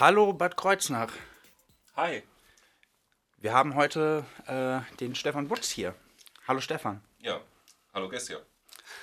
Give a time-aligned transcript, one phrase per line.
[0.00, 1.10] Hallo Bad Kreuznach.
[1.96, 2.22] Hi.
[3.38, 5.92] Wir haben heute äh, den Stefan Wutz hier.
[6.46, 7.02] Hallo Stefan.
[7.18, 7.40] Ja,
[7.92, 8.38] hallo Gessia.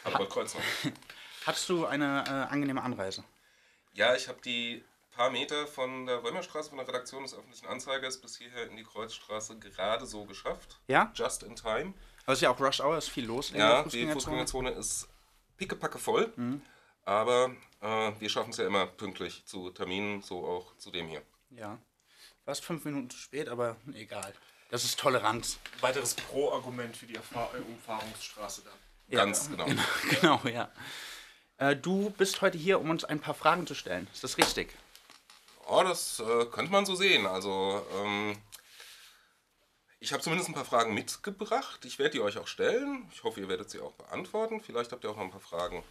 [0.06, 0.64] Hallo Bad Kreuznach.
[1.46, 3.26] Hattest du eine äh, angenehme Anreise?
[3.92, 8.22] Ja, ich habe die paar Meter von der Römerstraße, von der Redaktion des öffentlichen Anzeigers
[8.22, 10.80] bis hierher in die Kreuzstraße gerade so geschafft.
[10.88, 11.12] Ja?
[11.14, 11.94] Just in time.
[12.24, 14.72] Aber es ist ja auch Rush Hour, ist viel los in Ja, der die Fußgängerzone.
[14.72, 15.10] Ist
[15.58, 16.32] pickepacke voll.
[17.06, 21.22] Aber äh, wir schaffen es ja immer pünktlich zu Terminen, so auch zu dem hier.
[21.52, 21.78] Ja.
[22.46, 24.34] Warst fünf Minuten zu spät, aber egal.
[24.72, 25.60] Das ist Toleranz.
[25.82, 28.74] Weiteres Pro-Argument für die Erfahr äh, Umfahrungsstraße dann.
[29.08, 29.66] Ja, Ganz genau.
[30.10, 30.72] Genau, ja.
[31.58, 34.08] Äh, du bist heute hier, um uns ein paar Fragen zu stellen.
[34.12, 34.74] Ist das richtig?
[35.68, 37.26] Oh, das äh, könnte man so sehen.
[37.28, 38.38] Also, ähm,
[40.00, 41.86] ich habe zumindest ein paar Fragen mitgebracht.
[41.86, 43.08] Ich werde die euch auch stellen.
[43.12, 44.60] Ich hoffe, ihr werdet sie auch beantworten.
[44.60, 45.84] Vielleicht habt ihr auch noch ein paar Fragen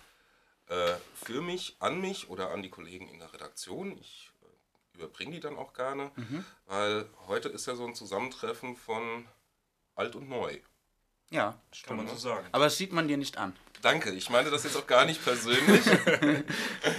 [0.68, 3.96] äh, für mich, an mich oder an die Kollegen in der Redaktion.
[3.98, 6.10] Ich äh, überbringe die dann auch gerne,
[6.66, 9.26] weil heute ist ja so ein Zusammentreffen von
[9.94, 10.58] alt und neu.
[11.30, 11.58] Ja.
[11.82, 12.46] Kann man so sagen.
[12.52, 13.56] Aber das sieht man dir nicht an.
[13.82, 15.84] Danke, ich meine das jetzt auch gar nicht persönlich.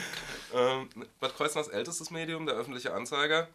[0.53, 0.89] ähm,
[1.19, 3.47] Bad Kreuznachs ältestes Medium, der öffentliche Anzeiger,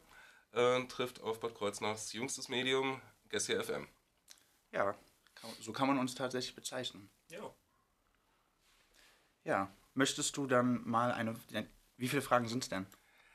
[0.53, 3.87] äh, trifft auf Bad Kreuznachs jüngstes Medium, Gessia FM.
[4.72, 4.94] Ja.
[5.60, 7.10] So kann man uns tatsächlich bezeichnen.
[7.28, 7.54] Ja.
[9.44, 9.70] Ja.
[9.94, 11.34] Möchtest du dann mal eine.
[11.96, 12.87] Wie viele Fragen sind es denn?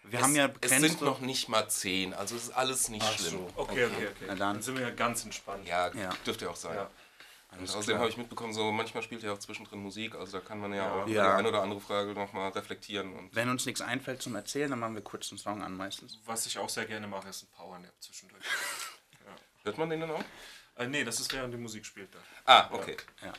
[0.03, 0.87] Wir es, haben ja es begrenzte.
[0.89, 3.31] sind noch nicht mal zehn, also es ist alles nicht Ach schlimm.
[3.31, 3.51] so.
[3.55, 4.11] Okay, okay, okay.
[4.21, 4.37] Na dann.
[4.37, 4.61] dann.
[4.61, 5.67] sind wir ja ganz entspannt.
[5.67, 6.09] Ja, Ja.
[6.25, 6.75] dürfte ja auch sein.
[6.75, 6.89] Ja.
[7.57, 10.59] Und außerdem habe ich mitbekommen, so manchmal spielt ja auch zwischendrin Musik, also da kann
[10.59, 10.91] man ja, Ja.
[11.03, 11.23] auch Ja.
[11.31, 13.13] die eine oder andere Frage nochmal reflektieren.
[13.13, 16.19] Und Wenn uns nichts einfällt zum Erzählen, dann machen wir kurz einen Song an meistens.
[16.25, 18.43] Was ich auch sehr gerne mache, ist ein Powernap zwischendurch.
[19.63, 20.23] hört man den dann auch?
[20.75, 22.21] äh, nee, das ist während die Musik spielt dann.
[22.45, 22.97] Ah, okay.
[23.23, 23.33] Ja.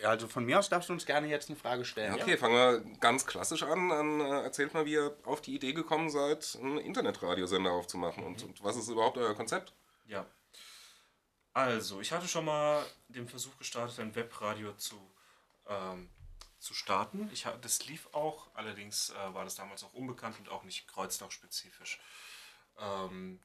[0.00, 2.14] Ja, also von mir aus darfst du uns gerne jetzt eine Frage stellen.
[2.14, 3.88] Okay, fangen wir ganz klassisch an.
[3.88, 8.42] Dann äh, erzählt mal, wie ihr auf die Idee gekommen seid, einen Internetradiosender aufzumachen und,
[8.42, 9.72] und was ist überhaupt euer Konzept?
[10.06, 10.26] Ja.
[11.52, 14.98] Also, ich hatte schon mal den Versuch gestartet, ein Webradio zu,
[15.68, 16.10] ähm,
[16.58, 17.30] zu starten.
[17.32, 22.00] Ich, das lief auch, allerdings äh, war das damals auch unbekannt und auch nicht Kreuznach-spezifisch.
[22.78, 23.40] Ähm,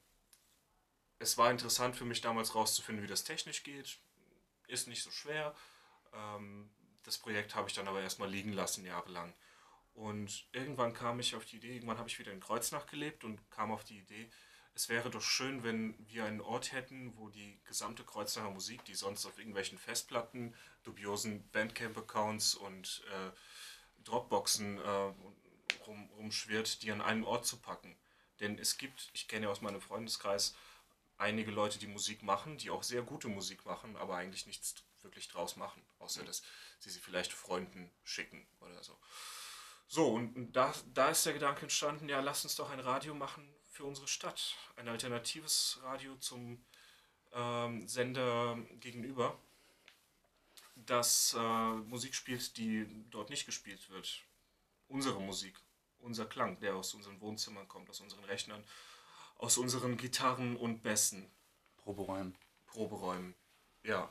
[1.19, 3.99] es war interessant für mich damals rauszufinden, wie das technisch geht.
[4.67, 5.53] Ist nicht so schwer.
[6.13, 6.69] Ähm,
[7.03, 9.33] das Projekt habe ich dann aber erstmal liegen lassen, jahrelang.
[9.93, 13.49] Und irgendwann kam ich auf die Idee, irgendwann habe ich wieder in Kreuznach gelebt und
[13.51, 14.29] kam auf die Idee,
[14.75, 18.95] es wäre doch schön, wenn wir einen Ort hätten, wo die gesamte Kreuznacher Musik, die
[18.95, 23.31] sonst auf irgendwelchen Festplatten, dubiosen Bandcamp-Accounts und äh,
[24.05, 25.13] Dropboxen äh,
[25.85, 27.97] rum, rumschwirrt, die an einen Ort zu packen.
[28.39, 30.55] Denn es gibt, ich kenne ja aus meinem Freundeskreis,
[31.17, 35.27] einige Leute, die Musik machen, die auch sehr gute Musik machen, aber eigentlich nichts wirklich
[35.27, 36.43] draus machen, außer dass
[36.79, 38.97] sie sie vielleicht Freunden schicken oder so.
[39.87, 43.51] So, und da, da ist der Gedanke entstanden, ja, lass uns doch ein Radio machen
[43.69, 44.55] für unsere Stadt.
[44.75, 46.63] Ein alternatives Radio zum
[47.33, 49.39] ähm, Sender gegenüber,
[50.75, 54.23] das äh, Musik spielt, die dort nicht gespielt wird.
[54.87, 55.59] Unsere Musik,
[55.99, 58.63] unser Klang, der aus unseren Wohnzimmern kommt, aus unseren Rechnern,
[59.37, 61.31] aus unseren Gitarren und Bässen.
[61.77, 62.35] Proberäumen.
[62.65, 63.35] Proberäumen.
[63.83, 64.09] Ja.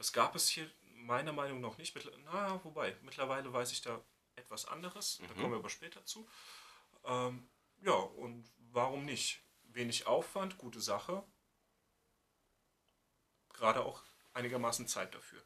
[0.00, 1.94] Das gab es hier meiner Meinung nach nicht.
[2.24, 4.02] Na, wobei, mittlerweile weiß ich da
[4.34, 5.20] etwas anderes.
[5.28, 6.26] Da kommen wir aber später zu.
[7.04, 7.46] Ähm,
[7.82, 9.42] ja, und warum nicht?
[9.64, 11.22] Wenig Aufwand, gute Sache.
[13.52, 14.02] Gerade auch
[14.32, 15.42] einigermaßen Zeit dafür.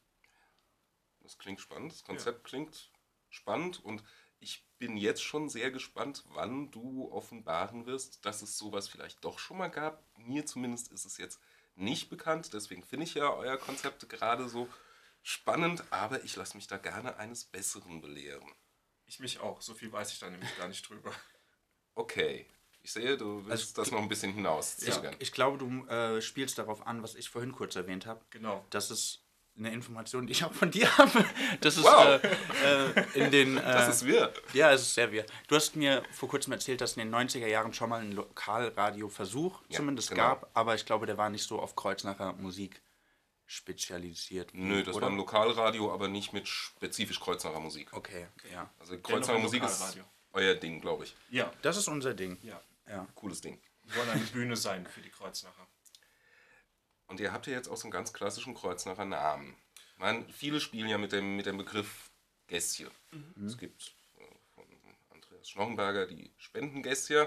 [1.18, 1.90] Das klingt spannend.
[1.90, 2.92] Das Konzept klingt
[3.30, 4.04] spannend und
[4.38, 9.40] ich bin jetzt schon sehr gespannt, wann du offenbaren wirst, dass es sowas vielleicht doch
[9.40, 10.06] schon mal gab.
[10.16, 11.40] Mir zumindest ist es jetzt
[11.76, 14.68] nicht bekannt, deswegen finde ich ja euer Konzept gerade so
[15.22, 18.50] spannend, aber ich lasse mich da gerne eines Besseren belehren.
[19.06, 19.60] Ich mich auch.
[19.60, 21.12] So viel weiß ich da nämlich gar nicht drüber.
[21.94, 22.46] Okay.
[22.82, 26.20] Ich sehe, du willst Also, das noch ein bisschen hinaus Ich, ich glaube, du äh,
[26.20, 28.22] spielst darauf an, was ich vorhin kurz erwähnt habe.
[28.28, 28.64] Genau.
[28.68, 29.23] Das ist
[29.56, 31.24] eine Information, die ich auch von dir habe.
[31.60, 32.20] Das ist Wow.
[32.22, 33.56] äh, äh, in den.
[33.56, 34.32] Äh, das ist wir.
[34.52, 35.24] Ja, es ist sehr wir.
[35.48, 38.12] Du hast mir vor kurzem erzählt, dass es in den 90er Jahren schon mal einen
[38.12, 40.22] Lokalradioversuch Ja, zumindest genau.
[40.22, 42.82] gab, aber ich glaube, der war nicht so auf Kreuznacher Musik
[43.46, 44.50] spezialisiert.
[44.54, 45.06] Nö, das oder?
[45.06, 47.92] war ein Lokalradio, aber nicht mit spezifisch Kreuznacher Musik.
[47.92, 48.70] Okay, ja.
[48.80, 49.98] Also Kreuznacher Musik ist
[50.32, 51.14] euer Ding, glaube ich.
[51.30, 51.52] Ja.
[51.62, 52.38] Das ist unser Ding.
[52.42, 52.60] Ja.
[52.88, 53.06] Ja.
[53.14, 53.60] Cooles Ding.
[53.84, 55.66] Wir wollen eine Bühne sein für die Kreuznacher.
[57.06, 59.56] Und ihr habt ja jetzt auch so einen ganz klassischen Kreuznacher Namen.
[59.98, 62.10] Meine, viele spielen ja mit dem, mit dem Begriff
[62.46, 62.90] Gästchen.
[63.46, 64.24] Es gibt äh,
[64.54, 64.64] von
[65.10, 67.26] Andreas Schnochenberger die Spendengästchen.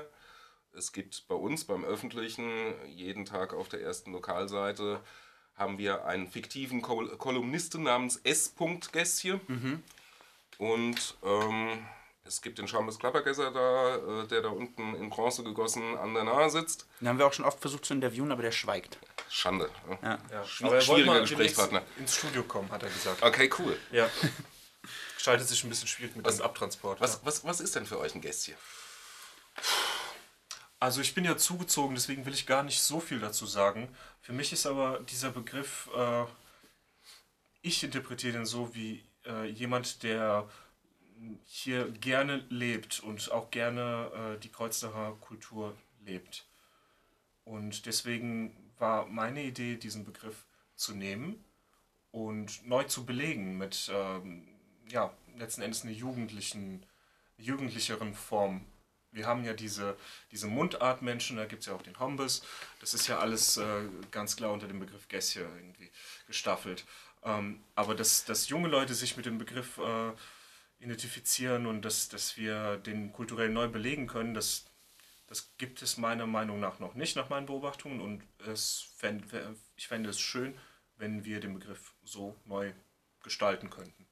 [0.73, 5.01] Es gibt bei uns beim Öffentlichen jeden Tag auf der ersten Lokalseite
[5.55, 8.53] haben wir einen fiktiven Kol Kolumnisten namens S.
[8.91, 9.41] Gästchen.
[10.59, 11.85] Und ähm,
[12.27, 16.23] es gibt den Schambes Klappergesser da, äh, der da unten in Bronze gegossen an der
[16.25, 16.85] Nahe sitzt.
[16.99, 18.97] Den haben wir auch schon oft versucht zu interviewen, aber der schweigt.
[19.29, 19.69] Schande.
[19.89, 19.97] Ja.
[20.03, 20.17] Ja.
[20.19, 21.81] Aber er wollte schwieriger mal Gesprächspartner.
[21.97, 23.23] ins Studio kommen, hat er gesagt.
[23.23, 23.77] Okay, cool.
[23.91, 24.09] Ja.
[25.15, 27.01] Gestaltet sich ein bisschen schwierig mit Was- dem Abtransport.
[27.01, 27.19] Was, ja.
[27.23, 28.55] was, was ist denn für euch ein Gästchen?
[30.79, 33.89] Also ich bin ja zugezogen, deswegen will ich gar nicht so viel dazu sagen.
[34.21, 36.23] Für mich ist aber dieser Begriff, äh,
[37.63, 40.47] ich interpretiere den so wie äh, jemand, der
[41.45, 45.75] hier gerne lebt und auch gerne äh, die Kreuznacher Kultur
[46.05, 46.45] lebt.
[47.43, 51.43] Und deswegen war meine Idee, diesen Begriff zu nehmen
[52.11, 54.47] und neu zu belegen mit, ähm,
[54.89, 56.85] ja, letzten Endes eine jugendlichen,
[57.37, 58.65] jugendlicheren Form.
[59.11, 59.97] Wir haben ja diese,
[60.31, 62.43] diese Mundartmenschen, da gibt es ja auch den Hombes.
[62.79, 65.89] Das ist ja alles äh, ganz klar unter dem Begriff Gäsche irgendwie
[66.27, 66.85] gestaffelt.
[67.23, 70.11] Ähm, aber dass, dass junge Leute sich mit dem Begriff äh,
[70.79, 74.65] identifizieren und dass, dass wir den kulturell neu belegen können, das,
[75.27, 78.01] das gibt es meiner Meinung nach noch nicht, nach meinen Beobachtungen.
[78.01, 79.25] Und es fänd,
[79.75, 80.57] ich fände es schön,
[80.97, 82.73] wenn wir den Begriff so neu
[83.23, 84.07] gestalten könnten.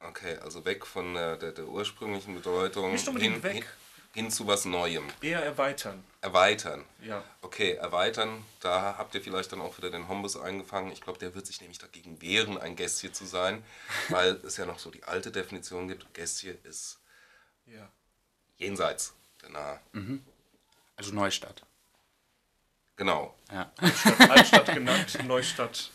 [0.00, 3.66] Okay, also weg von der, der, der ursprünglichen Bedeutung Nicht unbedingt hin, weg.
[4.14, 5.04] Hin, hin zu was Neuem.
[5.20, 6.02] Eher erweitern.
[6.20, 6.84] Erweitern.
[7.02, 7.22] Ja.
[7.42, 8.44] Okay, erweitern.
[8.60, 10.90] Da habt ihr vielleicht dann auch wieder den Hombus eingefangen.
[10.92, 13.62] Ich glaube, der wird sich nämlich dagegen wehren, ein Gästchen zu sein,
[14.08, 16.12] weil es ja noch so die alte Definition gibt.
[16.14, 16.98] Gästchen ist
[17.66, 17.88] Ja.
[18.56, 19.80] jenseits der Nahe.
[20.96, 21.62] Also Neustadt.
[22.96, 23.34] Genau.
[23.52, 23.70] Ja.
[23.76, 25.90] Altstadt, Altstadt genannt, Neustadt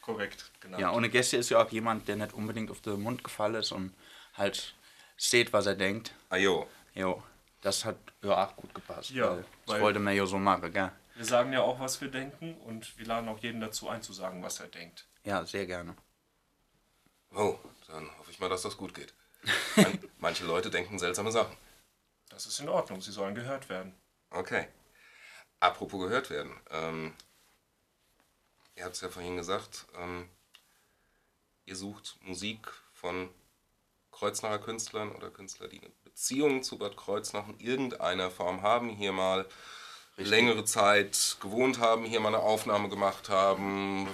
[0.00, 0.80] korrekt genannt.
[0.80, 3.70] ja, ohne Gäste ist ja auch jemand, der nicht unbedingt auf den Mund gefallen ist
[3.70, 3.94] und
[4.34, 4.74] halt
[5.16, 6.12] steht, was er denkt.
[6.30, 6.68] Ajo.
[6.94, 7.22] Jo,
[7.64, 9.10] das hat ja auch gut gepasst.
[9.10, 10.92] Ja, weil das weil- wollte man ja so machen, gell?
[11.14, 14.12] Wir sagen ja auch, was wir denken und wir laden auch jeden dazu ein, zu
[14.12, 15.06] sagen, was er denkt.
[15.22, 15.96] Ja, sehr gerne.
[17.34, 17.56] Oh,
[17.86, 19.14] dann hoffe ich mal, dass das gut geht.
[19.76, 21.56] Man, manche Leute denken seltsame Sachen.
[22.28, 23.94] Das ist in Ordnung, sie sollen gehört werden.
[24.30, 24.68] Okay.
[25.60, 26.52] Apropos gehört werden.
[26.70, 27.14] Ähm,
[28.74, 30.28] ihr habt es ja vorhin gesagt, ähm,
[31.64, 33.30] ihr sucht Musik von
[34.10, 39.10] Kreuznacher Künstlern oder Künstler, die eine Beziehung zu Bad Kreuznach in irgendeiner Form haben, hier
[39.12, 39.46] mal
[40.16, 44.06] längere Zeit gewohnt haben, hier mal eine Aufnahme gemacht haben.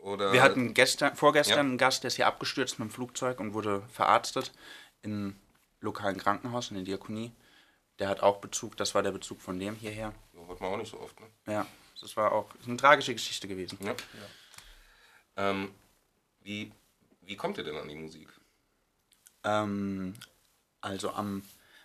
[0.00, 1.60] Oder Wir hatten gestern, vorgestern Ja.
[1.60, 4.52] einen Gast, der ist hier abgestürzt mit dem Flugzeug und wurde verarztet
[5.02, 5.36] im
[5.80, 7.32] lokalen Krankenhaus in der Diakonie.
[7.98, 10.14] Der hat auch Bezug, das war der Bezug von dem hierher.
[10.32, 11.20] So hört man auch nicht so oft.
[11.20, 11.26] Ne?
[11.52, 11.66] Ja,
[12.00, 13.78] das war auch das eine tragische Geschichte gewesen.
[13.82, 13.94] Ja.
[15.36, 15.74] Ähm,
[16.40, 16.72] wie,
[17.20, 18.28] wie kommt ihr denn an die Musik?
[19.44, 20.14] Ähm,
[20.86, 21.42] also am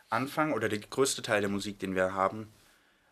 [0.09, 2.51] Anfang oder der größte Teil der Musik, den wir haben,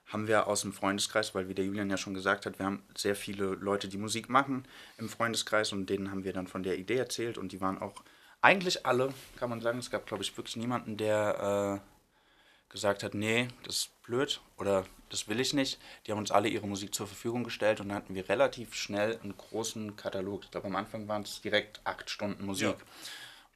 [0.08, 2.84] haben wir aus dem Freundeskreis, weil wie der Julian ja schon gesagt hat, wir haben
[2.96, 4.66] sehr viele Leute, die Musik machen
[4.98, 8.04] im Freundeskreis und denen haben wir dann von der Idee erzählt und die waren auch
[8.42, 9.80] Eigentlich alle, kann man sagen.
[9.80, 14.86] Es gab, glaube ich, wirklich niemanden, der äh, gesagt hat, nee, das ist blöd oder
[15.10, 15.80] das will ich nicht.
[16.06, 19.20] Die haben uns alle ihre Musik zur Verfügung gestellt und dann hatten wir relativ schnell
[19.22, 20.46] einen großen Katalog.
[20.46, 22.68] Ich glaube, am Anfang waren es direkt acht Stunden Musik.
[22.68, 22.76] Ja.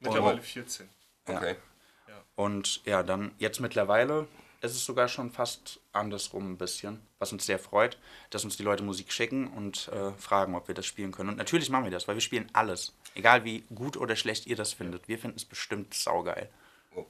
[0.01, 0.43] Mittlerweile Oh.
[0.43, 0.89] 14.
[1.25, 1.55] Okay.
[2.35, 4.27] Und ja, dann jetzt mittlerweile
[4.61, 7.97] ist es sogar schon fast andersrum ein bisschen, was uns sehr freut,
[8.29, 11.29] dass uns die Leute Musik schicken und äh, fragen, ob wir das spielen können.
[11.29, 12.93] Und natürlich machen wir das, weil wir spielen alles.
[13.13, 15.07] Egal wie gut oder schlecht ihr das findet.
[15.07, 16.49] Wir finden es bestimmt saugeil.
[16.95, 17.05] Oh.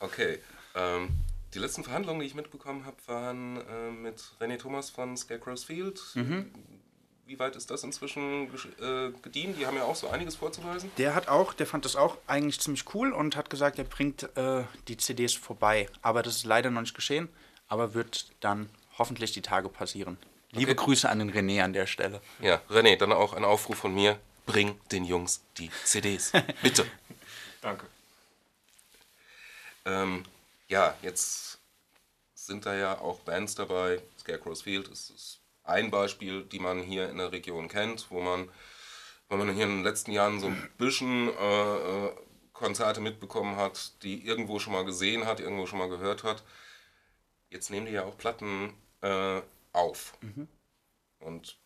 [0.00, 0.38] Okay.
[0.74, 1.08] Ähm,
[1.54, 6.00] die letzten Verhandlungen, die ich mitbekommen habe, waren äh, mit René Thomas von Scarecrow's Field.
[7.24, 8.48] Wie weit ist das inzwischen
[8.80, 9.54] äh, gediehen?
[9.56, 10.90] Die haben ja auch so einiges vorzuweisen.
[10.98, 14.36] Der hat auch, der fand das auch eigentlich ziemlich cool und hat gesagt, er bringt
[14.36, 15.88] äh, die CDs vorbei.
[16.02, 17.28] Aber das ist leider noch nicht geschehen,
[17.68, 20.18] aber wird dann hoffentlich die Tage passieren.
[20.50, 22.20] Liebe Grüße an den René an der Stelle.
[22.40, 24.18] Ja, René, dann auch ein Aufruf von mir.
[24.44, 26.32] Bring den Jungs die CDs.
[26.62, 26.84] Bitte.
[27.62, 27.86] Danke.
[29.84, 30.24] Ähm,
[30.68, 31.58] ja, jetzt
[32.34, 34.02] sind da ja auch Bands dabei.
[34.18, 38.48] Scarecrow's Field ist, ist ein Beispiel, die man hier in der Region kennt, wo man,
[39.28, 42.12] wo man hier in den letzten Jahren so ein bisschen äh, äh,
[42.52, 46.42] Konzerte mitbekommen hat, die irgendwo schon mal gesehen hat, irgendwo schon mal gehört hat.
[47.50, 49.40] Jetzt nehmen die ja auch Platten äh,
[49.72, 50.14] auf.
[51.18, 51.58] Und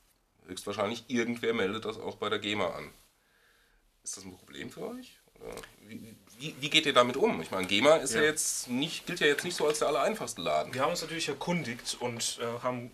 [0.46, 2.90] höchstwahrscheinlich irgendwer meldet das auch bei der GEMA an.
[4.02, 5.18] Ist das ein Problem für euch?
[5.86, 7.40] Wie, wie, wie geht ihr damit um?
[7.42, 8.20] Ich meine, GEMA ist ja.
[8.20, 8.28] Ja.
[8.28, 10.72] jetzt nicht, gilt ja jetzt nicht so als der allereinfachste Laden.
[10.72, 12.90] Wir haben uns natürlich erkundigt und äh, haben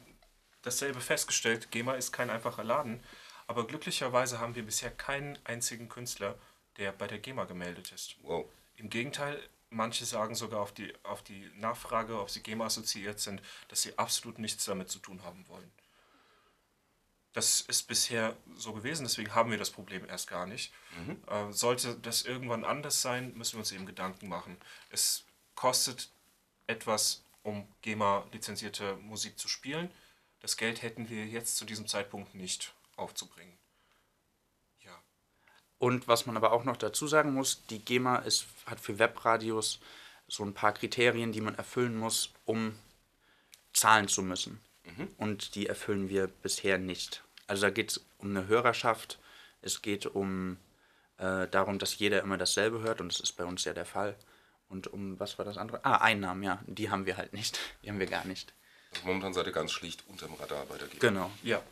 [0.62, 1.71] dasselbe festgestellt.
[1.71, 3.02] GEMA ist kein einfacher Laden,
[3.47, 6.38] aber glücklicherweise haben wir bisher keinen einzigen Künstler,
[6.78, 8.16] der bei der GEMA gemeldet ist.
[8.23, 8.47] Wow.
[8.76, 9.40] Im Gegenteil,
[9.71, 13.99] manche sagen sogar auf die, auf die Nachfrage, ob sie GEMA assoziiert sind, dass sie
[13.99, 15.71] absolut nichts damit zu tun haben wollen.
[17.33, 20.73] Das ist bisher so gewesen, deswegen haben wir das Problem erst gar nicht.
[21.28, 24.59] Äh, sollte das irgendwann anders sein, müssen wir uns eben Gedanken machen.
[24.90, 26.11] Es kostet
[26.66, 29.90] etwas, um GEMA-lizenzierte Musik zu spielen.
[30.43, 33.57] Das Geld hätten wir jetzt zu diesem Zeitpunkt nicht aufzubringen.
[34.81, 35.03] Ja.
[35.79, 39.81] Und was man aber auch noch dazu sagen muss, die GEMA ist, hat für Webradios
[40.29, 42.79] so ein paar Kriterien, die man erfüllen muss, um
[43.73, 44.61] zahlen zu müssen.
[45.17, 47.23] Und die erfüllen wir bisher nicht.
[47.47, 49.19] Also da geht es um eine Hörerschaft,
[49.61, 50.59] es geht um
[51.19, 54.17] äh, darum, dass jeder immer dasselbe hört und das ist bei uns ja der Fall.
[54.69, 55.85] Und um, was war das andere?
[55.85, 57.59] Ah, Einnahmen, ja, die haben wir halt nicht.
[57.83, 58.55] Die haben wir gar nicht.
[58.95, 61.01] Also momentan seid ihr ganz schlicht unterm Radar bei der GEMA.
[61.01, 61.31] Genau.
[61.43, 61.63] Ja.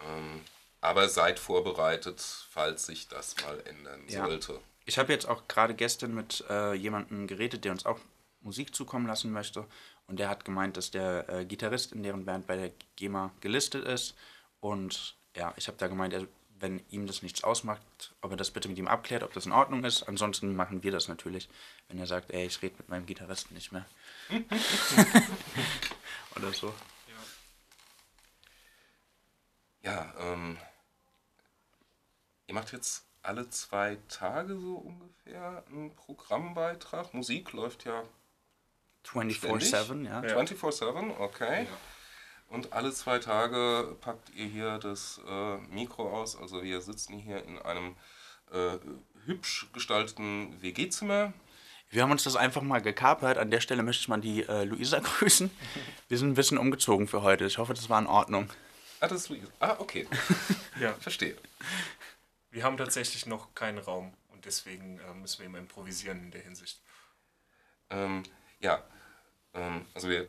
[0.00, 0.42] Ähm,
[0.80, 4.24] aber seid vorbereitet, falls sich das mal ändern Ja.
[4.26, 4.60] sollte.
[4.84, 7.98] Ich habe jetzt auch gerade gestern mit äh, jemandem geredet, der uns auch
[8.40, 9.66] Musik zukommen lassen möchte.
[10.06, 13.84] Und der hat gemeint, dass der äh, Gitarrist in deren Band bei der GEMA gelistet
[13.84, 14.14] ist.
[14.60, 16.26] Und ja, ich habe da gemeint, er,
[16.58, 17.82] wenn ihm das nichts ausmacht,
[18.22, 20.04] ob er das bitte mit ihm abklärt, ob das in Ordnung ist.
[20.04, 21.48] Ansonsten machen wir das natürlich,
[21.88, 23.84] wenn er sagt, ey, ich rede mit meinem Gitarristen nicht mehr.
[26.36, 26.72] Oder so.
[29.82, 30.58] Ja, ähm,
[32.46, 37.14] ihr macht jetzt alle zwei Tage so ungefähr einen Programmbeitrag.
[37.14, 38.02] Musik läuft ja
[39.06, 40.20] 24-7, ja.
[40.20, 41.66] 24-7, okay.
[42.48, 46.36] Und alle zwei Tage packt ihr hier das äh, Mikro aus.
[46.36, 47.94] Also wir sitzen hier in einem
[48.50, 48.78] äh,
[49.26, 51.32] hübsch gestalteten WG-Zimmer.
[51.90, 53.38] Wir haben uns das einfach mal gekapert.
[53.38, 55.50] An der Stelle möchte ich mal die äh, Luisa grüßen.
[56.08, 57.46] Wir sind ein bisschen umgezogen für heute.
[57.46, 58.50] Ich hoffe, das war in Ordnung.
[59.00, 59.50] Ah, das ist Luise.
[59.60, 60.06] Ah, okay.
[60.80, 60.92] ja.
[60.94, 61.36] Verstehe.
[62.50, 66.42] Wir haben tatsächlich noch keinen Raum und deswegen äh, müssen wir immer improvisieren in der
[66.42, 66.80] Hinsicht.
[67.90, 68.22] Ähm,
[68.60, 68.82] ja,
[69.54, 70.28] ähm, also wir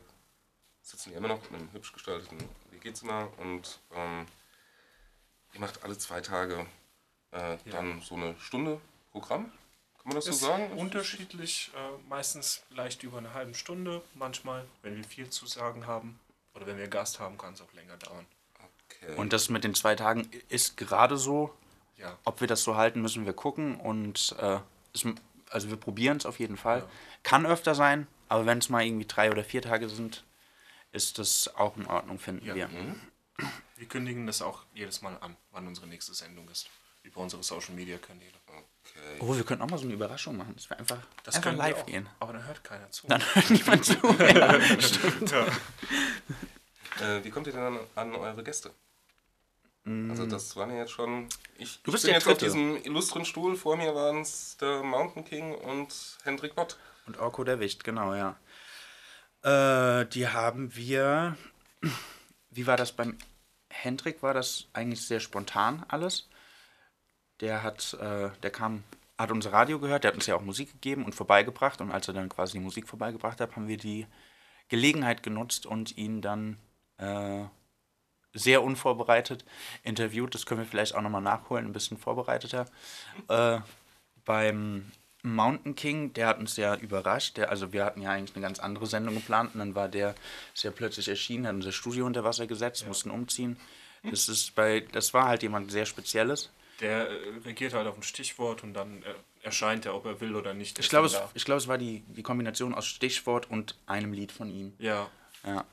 [0.82, 2.38] sitzen hier immer noch in einem hübsch gestalteten
[2.70, 4.26] WG-Zimmer und ähm,
[5.52, 6.66] ihr macht alle zwei Tage
[7.32, 8.80] äh, dann so eine Stunde
[9.12, 9.52] Programm.
[10.02, 10.72] Kann man das so sagen?
[10.72, 16.18] unterschiedlich, äh, meistens leicht über eine halbe Stunde, manchmal, wenn wir viel zu sagen haben
[16.54, 18.26] oder wenn wir Gast haben, kann es auch länger dauern.
[18.88, 19.14] Okay.
[19.16, 21.54] Und das mit den zwei Tagen ist gerade so.
[21.96, 22.18] Ja.
[22.24, 23.78] Ob wir das so halten, müssen wir gucken.
[23.78, 24.58] Und äh,
[24.94, 25.04] es,
[25.50, 26.88] also wir probieren es auf jeden Fall.
[27.22, 30.24] Kann öfter sein, aber wenn es mal irgendwie drei oder vier Tage sind,
[30.92, 32.54] ist das auch in Ordnung, finden Ja.
[32.54, 32.70] wir.
[33.76, 36.68] Wir kündigen das auch jedes Mal an, wann unsere nächste Sendung ist.
[37.02, 38.32] Über unsere Social Media Kanäle.
[38.84, 39.16] Okay.
[39.20, 40.54] Oh, wir könnten auch mal so eine Überraschung machen.
[40.56, 42.08] Das wäre einfach, Das einfach wir live auch, gehen.
[42.20, 43.06] Aber dann hört keiner zu.
[43.06, 43.94] Dann hört niemand zu.
[44.34, 45.30] Ja, stimmt.
[45.30, 45.46] Ja.
[47.00, 48.72] Äh, wie kommt ihr denn an, an eure Gäste?
[49.86, 51.28] Also das waren ja jetzt schon...
[51.56, 51.84] Ich, Mm.
[51.84, 52.44] Du bist ich bin jetzt auf Dritte.
[52.44, 53.56] diesem illustren Stuhl.
[53.56, 56.76] Vor mir waren es der Mountain King und Hendrik Bott.
[57.06, 58.36] Und Orko der Wicht, genau, ja.
[59.42, 61.36] Äh, die haben wir.
[62.50, 63.16] Wie war das beim
[63.70, 64.22] Hendrik?
[64.22, 66.28] War das eigentlich sehr spontan alles?
[67.40, 68.84] Der hat, äh, der kam,
[69.18, 71.80] hat unser Radio gehört, der hat uns ja auch Musik gegeben und vorbeigebracht.
[71.80, 74.06] Und als er dann quasi die Musik vorbeigebracht hat, haben wir die
[74.68, 76.58] Gelegenheit genutzt und ihn dann
[76.98, 77.44] äh,
[78.32, 79.44] sehr unvorbereitet
[79.82, 80.34] interviewt.
[80.34, 82.66] Das können wir vielleicht auch nochmal nachholen, ein bisschen vorbereiteter.
[83.28, 83.58] Äh,
[84.24, 84.92] beim
[85.22, 87.36] Mountain King, der hat uns ja überrascht.
[87.36, 90.14] Der, also wir hatten ja eigentlich eine ganz andere Sendung geplant und dann war der
[90.54, 93.58] sehr plötzlich erschienen, hat unser Studio unter Wasser gesetzt, mussten umziehen.
[94.02, 96.50] Das ist bei, das war halt jemand sehr Spezielles.
[96.80, 100.34] Der äh, reagiert halt auf ein Stichwort und dann äh, erscheint er, ob er will
[100.34, 100.78] oder nicht.
[100.78, 104.32] Ich glaube, es, ich glaube, es war die, die Kombination aus Stichwort und einem Lied
[104.32, 104.72] von ihm.
[104.78, 105.08] Ja,
[105.44, 105.64] Ja.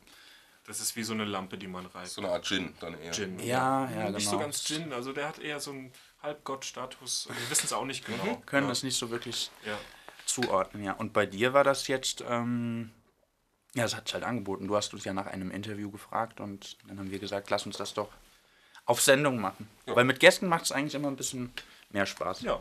[0.66, 2.08] das ist wie so eine Lampe, die man reibt.
[2.08, 3.12] So eine Art Gin dann eher.
[3.12, 3.40] Gin.
[3.40, 4.42] Ja, ja, Nicht so genau.
[4.44, 7.28] ganz Gin, also der hat eher so einen Halbgott-Status.
[7.30, 8.42] Wir wissen es auch nicht genau.
[8.46, 8.70] Können ja.
[8.70, 9.78] das nicht so wirklich Ja.
[10.26, 10.94] zuordnen, ja.
[10.94, 12.92] Und bei dir war das jetzt, ähm,
[13.76, 14.68] ja, es hat sich halt angeboten.
[14.68, 17.78] Du hast uns ja nach einem Interview gefragt und dann haben wir gesagt, lass uns
[17.78, 18.10] das doch
[18.88, 19.70] auf Sendung machen.
[19.86, 19.96] Ja.
[19.96, 21.53] Weil mit Gästen macht es eigentlich immer ein bisschen
[21.91, 22.41] mehr Spaß.
[22.41, 22.60] ja,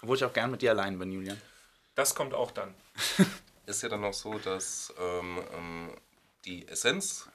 [0.00, 1.40] Obwohl ich auch gern mit dir allein bin, Julian.
[1.94, 2.74] das kommt auch dann.
[3.66, 5.90] Ist ja dann auch so, dass ähm, ähm,
[6.44, 7.28] die Essenz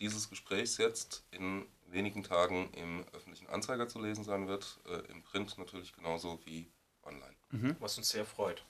[0.00, 4.78] dieses Gesprächs jetzt in wenigen Tagen im öffentlichen Anzeiger zu lesen sein wird.
[4.86, 6.68] Äh, Im Print natürlich genauso wie
[7.04, 7.34] online.
[7.78, 8.64] Was uns sehr freut.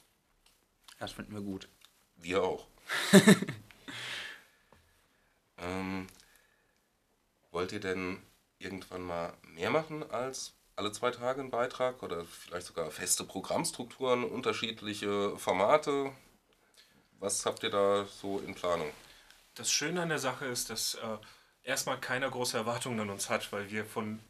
[0.99, 1.68] Das finden wir gut.
[2.16, 2.66] Wir auch.
[5.58, 6.06] ähm,
[7.50, 8.23] wollt ihr denn
[8.58, 14.25] irgendwann mal mehr machen als alle zwei Tage einen Beitrag oder vielleicht sogar feste Programmstrukturen,
[14.25, 16.12] unterschiedliche Formate?
[17.19, 18.90] Was habt ihr da so in Planung?
[19.54, 21.16] Das Schöne an der Sache ist, dass äh,
[21.62, 24.21] erstmal keiner große Erwartungen an uns hat, weil wir von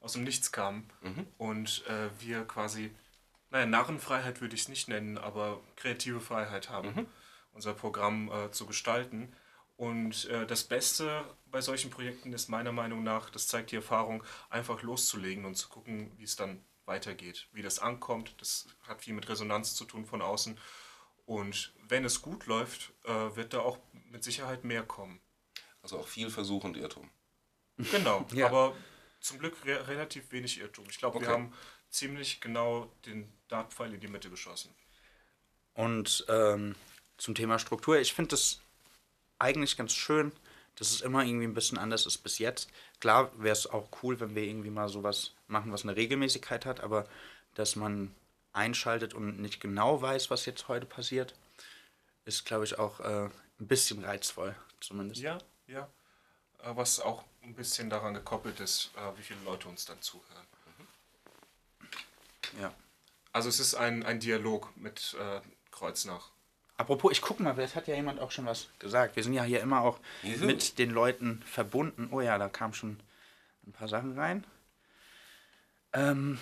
[0.00, 0.88] aus dem Nichts kamen
[1.38, 2.92] und äh, wir quasi,
[3.50, 7.08] naja, Narrenfreiheit würde ich es nicht nennen, aber kreative Freiheit haben,
[7.52, 9.32] unser Programm äh, zu gestalten.
[9.76, 11.24] Und äh, das Beste
[11.56, 15.70] bei solchen Projekten ist meiner Meinung nach, das zeigt die Erfahrung, einfach loszulegen und zu
[15.70, 18.34] gucken, wie es dann weitergeht, wie das ankommt.
[18.36, 20.58] Das hat viel mit Resonanz zu tun von außen.
[21.24, 23.78] Und wenn es gut läuft, äh, wird da auch
[24.10, 25.18] mit Sicherheit mehr kommen.
[25.80, 27.08] Also auch viel Versuch und Irrtum.
[27.78, 28.48] Genau, Ja.
[28.48, 28.76] aber
[29.20, 30.84] zum Glück re relativ wenig Irrtum.
[30.90, 31.32] Ich glaube, wir Okay.
[31.36, 31.54] haben
[31.88, 34.74] ziemlich genau den Dartpfeil in die Mitte geschossen.
[35.72, 36.74] Und ähm,
[37.16, 38.60] zum Thema Struktur, ich finde das
[39.38, 40.32] eigentlich ganz schön,
[40.76, 42.70] dass es immer irgendwie ein bisschen anders ist bis jetzt.
[43.00, 46.80] Klar wäre es auch cool, wenn wir irgendwie mal sowas machen, was eine Regelmäßigkeit hat,
[46.80, 47.08] aber
[47.54, 48.14] dass man
[48.52, 51.34] einschaltet und nicht genau weiß, was jetzt heute passiert,
[52.24, 53.24] ist, glaube ich, auch äh,
[53.60, 55.20] ein bisschen reizvoll, zumindest.
[55.20, 55.88] Ja, ja.
[56.62, 60.46] Äh, Was auch ein bisschen daran gekoppelt ist, äh, wie viele Leute uns dann zuhören.
[62.60, 62.74] ja.
[63.32, 66.30] Also es ist ein, ein Dialog mit äh, Kreuznach.
[66.78, 69.16] Apropos, ich guck mal, vielleicht hat ja jemand auch schon was gesagt.
[69.16, 70.44] Wir sind ja hier immer auch Juhu.
[70.44, 72.08] mit den Leuten verbunden.
[72.12, 73.00] Oh ja, da kamen schon
[73.66, 74.44] ein paar Sachen rein.
[75.92, 76.38] Ähm,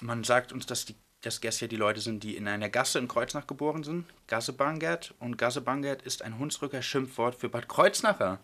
[0.00, 3.00] man sagt uns, dass die dass Gäste ja die Leute sind, die in einer Gasse
[3.00, 4.06] in Kreuznach geboren sind.
[4.28, 5.12] Gasse Bangert.
[5.18, 8.38] Und Gasse Bangert ist ein Hunsrücker Schimpfwort für Bad Kreuznacher,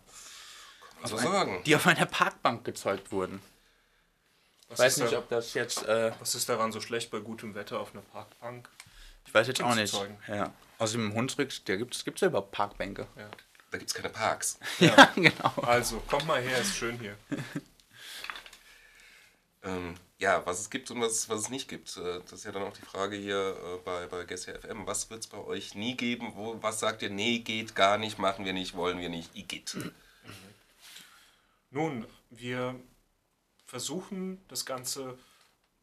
[1.01, 1.63] Also sagen.
[1.65, 3.41] die auf einer Parkbank gezeugt wurden.
[4.69, 5.85] Was, Ich weiß nicht, da, ob das jetzt.
[5.87, 8.69] Äh, was ist daran so schlecht bei gutem Wetter auf einer Parkbank?
[9.27, 9.95] ich weiß jetzt auch nicht.
[10.27, 10.53] Ja.
[10.83, 13.07] Außerdem im Hunsrück, da gibt es ja überhaupt Parkbänke.
[13.17, 13.31] Ja.
[13.71, 14.59] Da gibt es keine Parks.
[14.81, 15.53] Ja, genau.
[15.63, 17.17] Also, kommt mal her, ist schön hier.
[19.65, 21.97] Ähm, ja, was es gibt und was, was es nicht gibt.
[21.97, 24.89] Äh, Das ist ja dann auch die Frage hier äh, bei, bei Gessia FM.
[24.89, 26.33] Was wird es bei euch nie geben?
[26.35, 29.77] Wo, was sagt ihr, nee, geht gar nicht, machen wir nicht, wollen wir nicht, igitt.
[31.71, 32.75] Nun, wir
[33.65, 35.17] versuchen das Ganze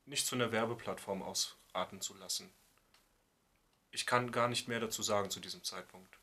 [0.05, 2.51] nicht zu einer Werbeplattform ausarten zu lassen.
[3.91, 6.17] Ich kann gar nicht mehr dazu sagen zu diesem Zeitpunkt.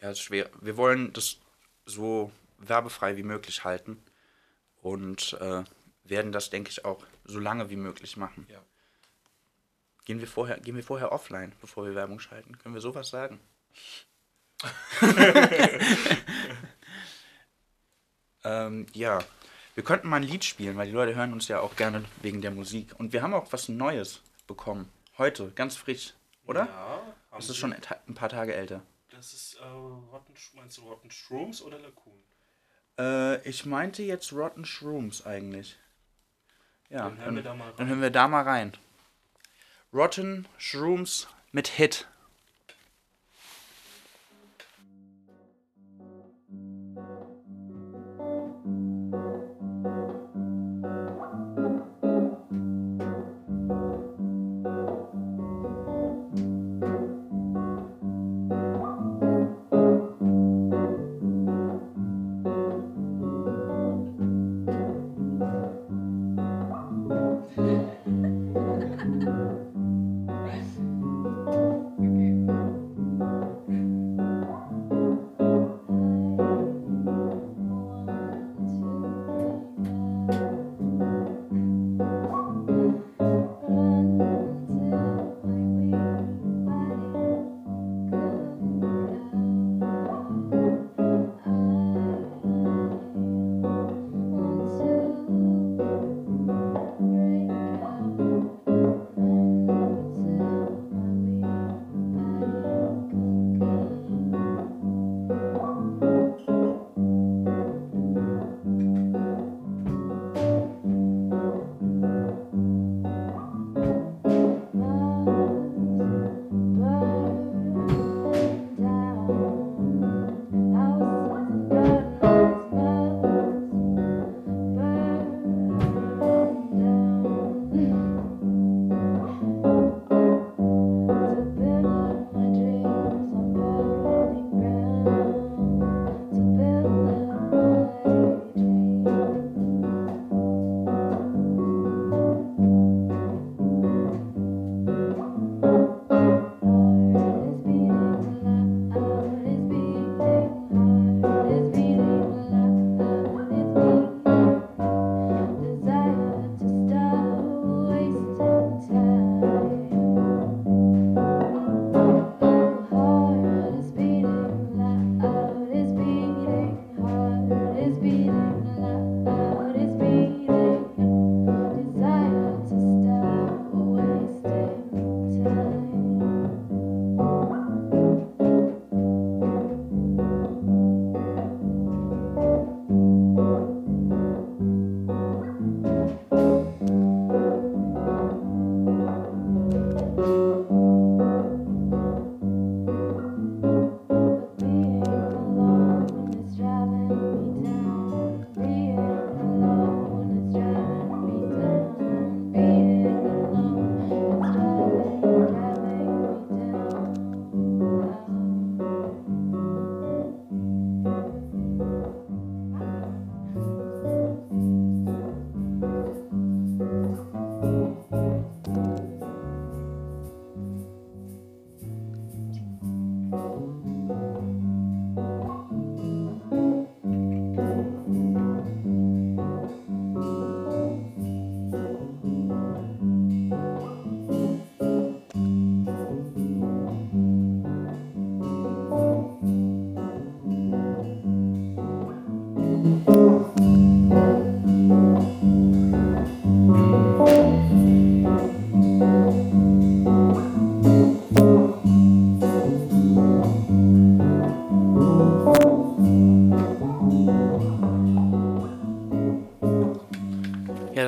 [0.00, 0.50] Ja, ist schwer.
[0.60, 1.38] Wir wollen das
[1.84, 4.02] so werbefrei wie möglich halten
[4.82, 5.64] und äh,
[6.04, 8.46] werden das, denke ich, auch so lange wie möglich machen.
[8.50, 8.60] Ja.
[10.04, 12.58] Gehen wir, vorher, gehen wir vorher offline, bevor wir Werbung schalten?
[12.58, 13.38] Können wir sowas sagen?
[18.44, 19.20] ähm, ja,
[19.74, 22.42] wir könnten mal ein Lied spielen, weil die Leute hören uns ja auch gerne wegen
[22.42, 22.98] der Musik.
[22.98, 24.90] Und wir haben auch was Neues bekommen.
[25.20, 26.14] Heute, ganz frisch,
[26.46, 26.64] oder?
[26.64, 28.80] Ja, Das ist schon ein paar Tage älter.
[29.10, 32.14] Das ist äh, Rotten, meinst du Rotten Shrooms oder Lacoon?
[32.98, 35.78] Äh, ich meinte jetzt Rotten Shrooms eigentlich.
[36.88, 37.74] Ja, Dann hören wir da mal rein.
[37.76, 38.72] Dann hören wir da mal rein.
[39.92, 42.08] Rotten Shrooms mit Hit.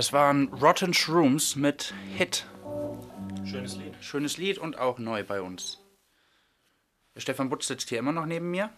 [0.03, 2.45] Das waren Rotten Shrooms mit Hit.
[3.45, 3.95] Schönes Lied.
[4.01, 5.79] Schönes Lied und auch neu bei uns.
[7.15, 8.73] Der Stefan Butz sitzt hier immer noch neben mir.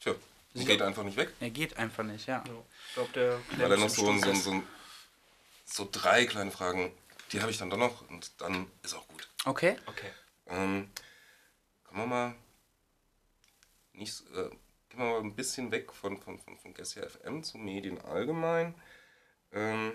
[0.00, 0.14] Tja,
[0.54, 1.34] geht einfach nicht weg.
[1.38, 2.42] Er geht einfach nicht, ja.
[2.88, 4.62] Ich glaube, der Weil dann noch so, so, so,
[5.66, 6.92] so drei kleine Fragen,
[7.32, 9.28] die habe ich dann doch noch und dann ist auch gut.
[9.44, 9.76] Okay.
[9.84, 10.08] Okay.
[10.46, 10.88] Ähm,
[11.82, 12.34] kommen wir mal
[13.92, 14.48] nicht, äh,
[14.88, 18.74] gehen wir mal ein bisschen weg von, von, von, von Gessia FM zu Medien allgemein.
[19.52, 19.92] Ähm,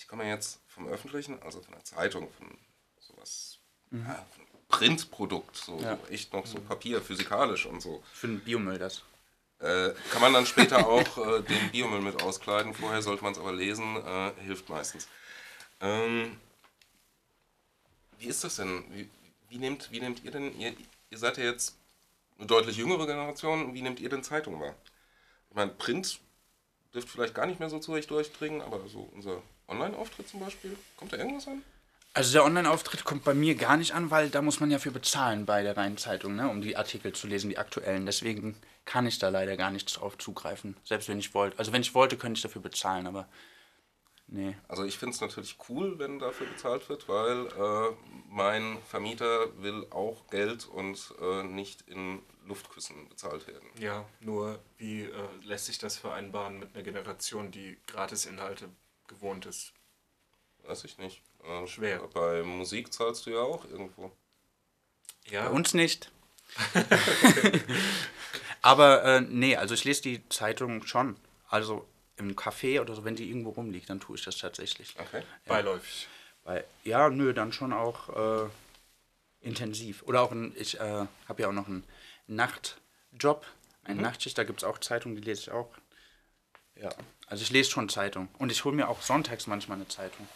[0.00, 2.46] ich komme jetzt vom Öffentlichen, also von der Zeitung, von
[2.98, 3.58] sowas,
[3.90, 5.98] ja, von Printprodukt, so, Ja.
[5.98, 8.02] so echt noch so Papier, physikalisch und so.
[8.14, 9.02] Für den Biomüll das.
[9.58, 12.72] Äh, kann man dann später auch äh, den Biomüll mit auskleiden.
[12.72, 15.06] Vorher sollte man es aber lesen, äh, hilft meistens.
[15.82, 16.40] Ähm,
[18.18, 18.84] wie ist das denn?
[18.94, 19.10] Wie,
[19.50, 20.74] wie, nehmt, wie nehmt ihr denn, ihr,
[21.10, 21.76] ihr seid ja jetzt
[22.38, 24.74] eine deutlich jüngere Generation, wie nehmt ihr denn Zeitung wahr?
[25.50, 26.20] Ich meine, Print
[26.94, 30.76] dürfte vielleicht gar nicht mehr so zu euch durchdringen, aber so unser Online-Auftritt zum Beispiel,
[30.96, 31.62] kommt da irgendwas an?
[32.12, 34.90] Also der Online-Auftritt kommt bei mir gar nicht an, weil da muss man ja für
[34.90, 38.04] bezahlen bei der Rheinzeitung, ne, um die Artikel zu lesen, die aktuellen.
[38.04, 41.58] Deswegen kann ich da leider gar nicht drauf zugreifen, selbst wenn ich wollte.
[41.60, 43.28] Also wenn ich wollte, könnte ich dafür bezahlen, aber
[44.26, 44.56] nee.
[44.66, 47.94] Also ich finde es natürlich cool, wenn dafür bezahlt wird, weil äh,
[48.28, 53.68] mein Vermieter will auch Geld und äh, nicht in Luftküssen bezahlt werden.
[53.78, 58.68] Ja, nur wie äh, lässt sich das vereinbaren mit einer Generation, die Gratisinhalte
[59.06, 59.72] gewohnt ist?
[60.64, 61.22] Weiß ich nicht.
[61.44, 62.00] Äh, Schwer.
[62.12, 64.12] Bei Musik zahlst du ja auch irgendwo.
[65.30, 66.10] Ja, Bei uns nicht.
[68.62, 71.16] aber äh, nee, also ich lese die Zeitung schon.
[71.48, 71.86] Also
[72.16, 74.94] im Café oder so, wenn die irgendwo rumliegt, dann tue ich das tatsächlich.
[74.98, 75.22] Okay.
[75.46, 76.08] beiläufig.
[76.44, 78.48] Weil, ja, nö, dann schon auch äh,
[79.40, 80.02] intensiv.
[80.02, 81.84] Oder auch, ein, ich äh, habe ja auch noch einen
[82.30, 83.44] Nachtjob,
[83.84, 85.70] eine Nachtschicht, da gibt es auch Zeitungen, die lese ich auch.
[86.76, 86.90] Ja,
[87.26, 88.28] also ich lese schon Zeitung.
[88.38, 90.26] Und ich hole mir auch sonntags manchmal eine Zeitung.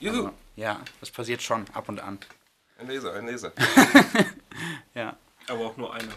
[0.00, 2.18] Juhu, Aber, ja, das passiert schon ab und an.
[2.78, 3.52] ein Leser, ein Leser.
[4.94, 5.16] Ja.
[5.48, 6.08] Aber auch nur eine.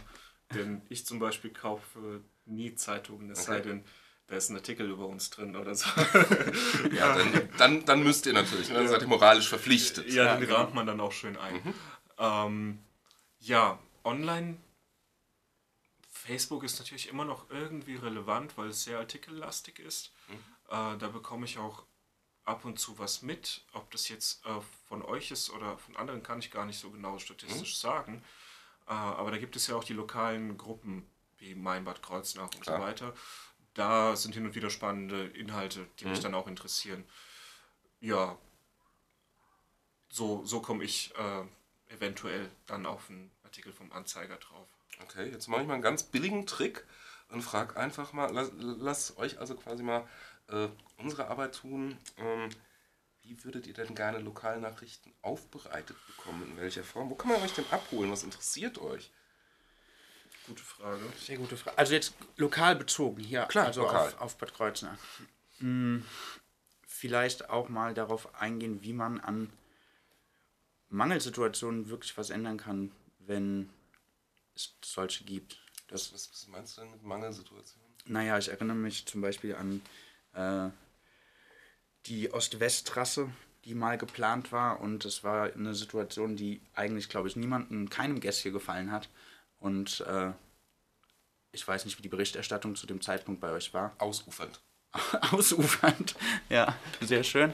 [0.54, 3.70] Denn ich zum Beispiel kaufe nie Zeitungen, es sei Okay.
[3.70, 3.84] denn,
[4.28, 5.90] da ist ein Artikel über uns drin oder so.
[6.92, 8.76] Ja, dann, dann, dann müsst ihr natürlich, ne?
[8.76, 10.08] dann seid ihr moralisch verpflichtet.
[10.14, 10.60] Ja, Ja, den genau.
[10.60, 11.74] rahmt man dann auch schön ein.
[12.20, 12.80] Ähm,
[13.40, 14.58] ja, online.
[16.28, 20.12] Facebook ist natürlich immer noch irgendwie relevant, weil es sehr artikellastig ist.
[20.68, 21.84] Äh, da bekomme ich auch
[22.44, 23.64] ab und zu was mit.
[23.72, 26.92] Ob das jetzt äh, von euch ist oder von anderen, kann ich gar nicht so
[26.92, 28.24] genau statistisch sagen.
[28.88, 32.62] Äh, aber da gibt es ja auch die lokalen Gruppen wie Mein Bad Kreuznach und
[32.62, 32.80] Klar.
[32.80, 33.14] so weiter.
[33.74, 37.06] Da sind hin und wieder spannende Inhalte, die mich dann auch interessieren.
[38.02, 38.38] Ja,
[40.10, 41.44] so, so komme ich äh,
[41.94, 44.68] eventuell dann auf einen Artikel vom Anzeiger drauf.
[45.04, 46.86] Okay, jetzt mache ich mal einen ganz billigen Trick
[47.30, 50.08] und frage einfach mal, lass, lass euch also quasi mal
[50.48, 51.98] äh, unsere Arbeit tun.
[52.18, 52.50] Ähm,
[53.22, 56.44] wie würdet ihr denn gerne Lokalnachrichten aufbereitet bekommen?
[56.44, 57.10] In welcher Form?
[57.10, 58.12] Wo kann man euch denn abholen?
[58.12, 59.12] Was interessiert euch?
[60.46, 61.02] Gute Frage.
[61.20, 61.78] Sehr gute Frage.
[61.78, 64.08] Also jetzt lokal bezogen hier, Klar, also lokal.
[64.08, 64.98] Auf, auf Bad Kreuznach.
[65.60, 66.06] Hm,
[66.86, 69.52] vielleicht auch mal darauf eingehen, wie man an
[70.90, 73.70] Mangelsituationen wirklich was ändern kann, wenn
[74.58, 75.58] es solche gibt.
[75.88, 77.88] Das, Was, was meinst du denn mit Mangelsituationen?
[78.06, 79.82] naja, ich erinnere mich zum Beispiel an
[80.34, 80.70] äh,
[82.06, 83.30] die Ost-West-Trasse,
[83.66, 88.20] die mal geplant war und es war eine Situation, die eigentlich, glaube ich, niemandem, keinem
[88.22, 89.10] Gast hier gefallen hat.
[89.60, 90.32] Und äh,
[91.52, 93.94] ich weiß nicht, wie die Berichterstattung zu dem Zeitpunkt bei euch war.
[93.98, 94.62] Ausufernd.
[95.32, 96.16] Ausufernd.
[96.50, 97.54] Ja, sehr schön.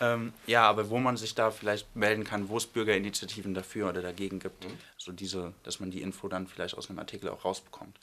[0.00, 4.02] Ähm, ja, aber wo man sich da vielleicht melden kann, wo es Bürgerinitiativen dafür oder
[4.02, 4.66] dagegen gibt.
[4.96, 7.98] So diese, dass man die Info dann vielleicht aus einem Artikel auch rausbekommt.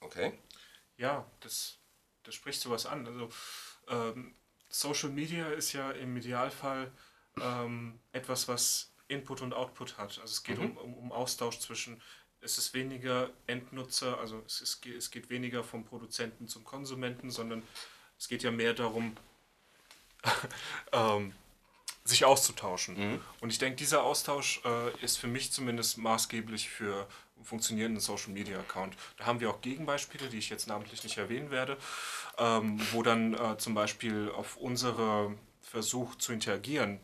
[0.00, 0.32] Okay.
[0.96, 1.78] Ja, das,
[2.22, 3.06] das spricht sowas an.
[3.06, 3.28] Also
[3.88, 4.34] ähm,
[4.68, 6.90] Social Media ist ja im Idealfall
[7.40, 10.18] ähm, etwas, was Input und Output hat.
[10.20, 12.00] Also es geht um, um, um Austausch zwischen,
[12.46, 17.62] es ist weniger Endnutzer, also es, ist, es geht weniger vom Produzenten zum Konsumenten, sondern
[18.18, 19.16] es geht ja mehr darum,
[20.92, 21.34] ähm,
[22.04, 23.20] sich auszutauschen.
[23.40, 28.32] Und ich denke, dieser Austausch äh, ist für mich zumindest maßgeblich für einen funktionierenden Social
[28.32, 28.96] Media Account.
[29.16, 31.76] Da haben wir auch Gegenbeispiele, die ich jetzt namentlich nicht erwähnen werde,
[32.38, 37.00] ähm, wo dann äh, zum Beispiel auf unsere Versuch zu interagieren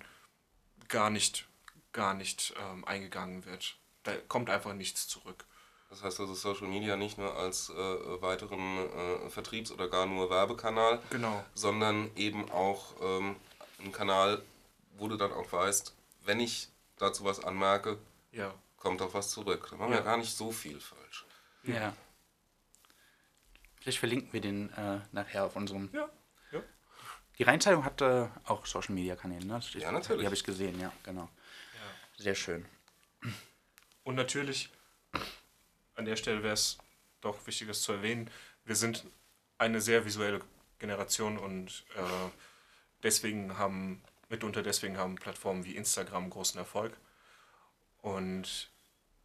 [0.87, 1.49] gar nicht,
[1.93, 3.77] gar nicht ähm, eingegangen wird.
[4.05, 5.45] Da kommt einfach nichts zurück.
[5.91, 7.75] Das heißt also Social Media nicht nur als äh,
[8.23, 8.79] weiteren
[9.27, 11.45] äh, Vertriebs- oder gar nur Werbekanal, Genau.
[11.55, 13.37] sondern eben auch ähm,
[13.79, 14.43] ein Kanal,
[14.97, 17.99] wo du dann auch weißt, wenn ich dazu was anmerke,
[18.33, 18.55] Ja.
[18.79, 19.69] kommt auch was zurück.
[19.71, 19.99] Da machen Ja.
[19.99, 21.27] wir gar nicht so viel falsch.
[21.65, 21.95] Ja.
[23.81, 26.09] Vielleicht verlinken wir den äh, nachher auf unserem Ja.
[26.53, 26.63] ja.
[27.39, 29.61] Die Rheinzeitung hatte auch Social Media Kanäle, ne?
[29.75, 30.21] Ja, natürlich.
[30.21, 31.29] Die habe ich gesehen, ja, genau.
[32.17, 32.65] Sehr schön.
[34.05, 34.71] Und natürlich,
[35.95, 36.79] an der Stelle wäre es
[37.21, 38.31] doch wichtig, es zu erwähnen,
[38.65, 39.05] wir sind
[39.59, 40.41] eine sehr visuelle
[40.79, 42.31] Generation und äh,
[43.03, 46.97] deswegen haben, mitunter deswegen haben Plattformen wie Instagram großen Erfolg.
[48.01, 48.71] Und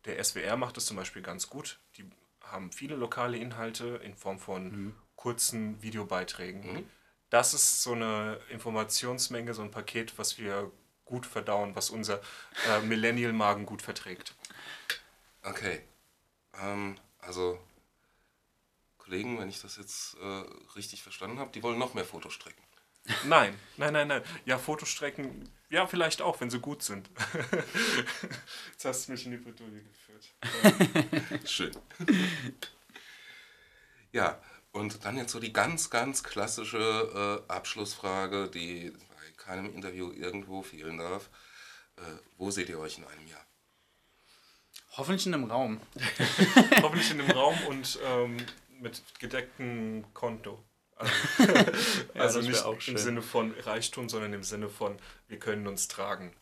[0.05, 1.79] der SWR macht es zum Beispiel ganz gut.
[1.97, 2.05] Die
[2.41, 6.89] haben viele lokale Inhalte in Form von kurzen Videobeiträgen.
[7.29, 10.71] Das ist so eine Informationsmenge, so ein Paket, was wir
[11.03, 12.21] gut verdauen, was unser
[12.69, 14.35] äh, Millennial-Magen gut verträgt.
[15.43, 15.81] Okay.
[16.61, 17.59] Ähm, also,
[18.97, 20.43] Kollegen, wenn ich das jetzt äh,
[20.75, 22.63] richtig verstanden habe, die wollen noch mehr Fotostrecken.
[23.25, 24.23] Nein, nein, nein, nein.
[24.43, 27.09] Ja, Fotostrecken, ja, vielleicht auch, wenn sie gut sind.
[28.71, 31.45] Jetzt hast du mich in die Bredouille geführt.
[31.49, 31.71] Schön.
[34.11, 34.41] ja,
[34.73, 40.61] und dann jetzt so die ganz, ganz klassische äh, Abschlussfrage, die bei keinem Interview irgendwo
[40.61, 41.29] fehlen darf.
[41.95, 42.01] Äh,
[42.37, 43.46] wo seht ihr euch in einem Jahr?
[44.97, 45.79] Hoffentlich in einem Raum.
[46.81, 48.37] Hoffentlich in dem Raum und ähm,
[48.79, 50.63] mit gedecktem Konto.
[50.95, 51.13] Also,
[52.15, 52.97] also das wär nicht im schön.
[52.97, 56.35] Sinne von Reichtum, sondern im Sinne von, wir können uns tragen.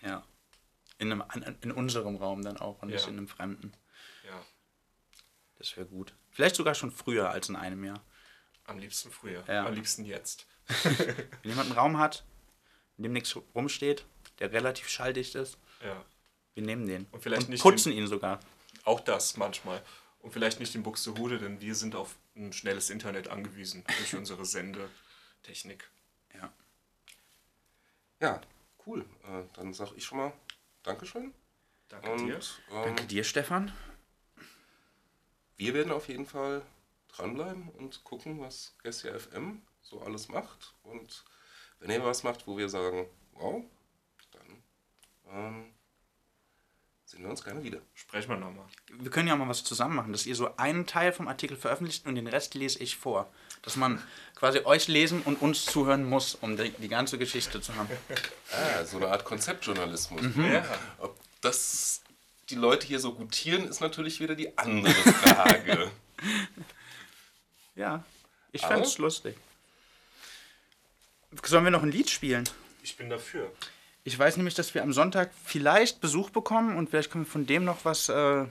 [0.00, 0.24] Ja.
[0.98, 1.24] In, einem,
[1.60, 3.10] in unserem Raum dann auch und nicht Ja.
[3.10, 3.72] in einem fremden.
[4.26, 4.40] Ja,
[5.58, 6.14] Das wäre gut.
[6.30, 8.02] Vielleicht sogar schon früher als in einem Jahr.
[8.66, 9.66] am liebsten früher, Ja.
[9.66, 10.46] am liebsten jetzt.
[10.82, 12.24] Wenn jemand einen Raum hat,
[12.96, 14.06] in dem nichts rumsteht,
[14.38, 16.02] der relativ schalldicht ist, Ja.
[16.54, 17.06] Wir nehmen den.
[17.12, 18.40] Und vielleicht nicht putzen ihn sogar.
[18.84, 19.82] Auch das manchmal.
[20.20, 24.44] Und vielleicht nicht in Buxtehude, denn wir sind auf ein schnelles Internet angewiesen durch unsere
[24.44, 25.88] Sendetechnik.
[26.34, 26.52] Ja.
[28.20, 28.40] Ja,
[28.86, 29.04] cool.
[29.24, 30.32] Äh, dann sag ich schon mal
[30.82, 31.32] Dankeschön.
[31.88, 32.36] Danke Und dir.
[32.70, 33.72] ähm, Danke dir, Stefan.
[35.56, 36.62] wir werden auf jeden Fall
[37.08, 40.74] dranbleiben und gucken, was Gessia FM so alles macht.
[40.82, 41.24] Und
[41.78, 43.62] wenn ihr was macht, wo wir sagen, wow,
[44.32, 44.62] dann
[45.30, 45.74] ähm,
[47.14, 47.78] sehen wir uns gerne wieder.
[47.94, 48.64] Sprechen wir nochmal.
[48.88, 51.56] Wir können ja auch mal was zusammen machen, dass ihr so einen Teil vom Artikel
[51.56, 53.32] veröffentlicht und den Rest lese ich vor.
[53.62, 54.02] Dass man
[54.34, 57.88] quasi euch lesen und uns zuhören muss, um die, die ganze Geschichte zu haben.
[58.50, 60.22] Ah, so eine Art Konzeptjournalismus.
[60.36, 60.64] Ja.
[60.98, 62.02] Ob das
[62.50, 65.90] die Leute hier so gutieren, ist natürlich wieder die andere Frage.
[67.76, 68.04] Ja,
[68.52, 69.36] ich fand's lustig.
[71.42, 72.48] Sollen wir noch ein Lied spielen?
[72.84, 73.50] Ich bin dafür.
[74.06, 77.46] Ich weiß nämlich, dass wir am Sonntag vielleicht Besuch bekommen und vielleicht können wir von
[77.46, 78.44] dem noch was äh,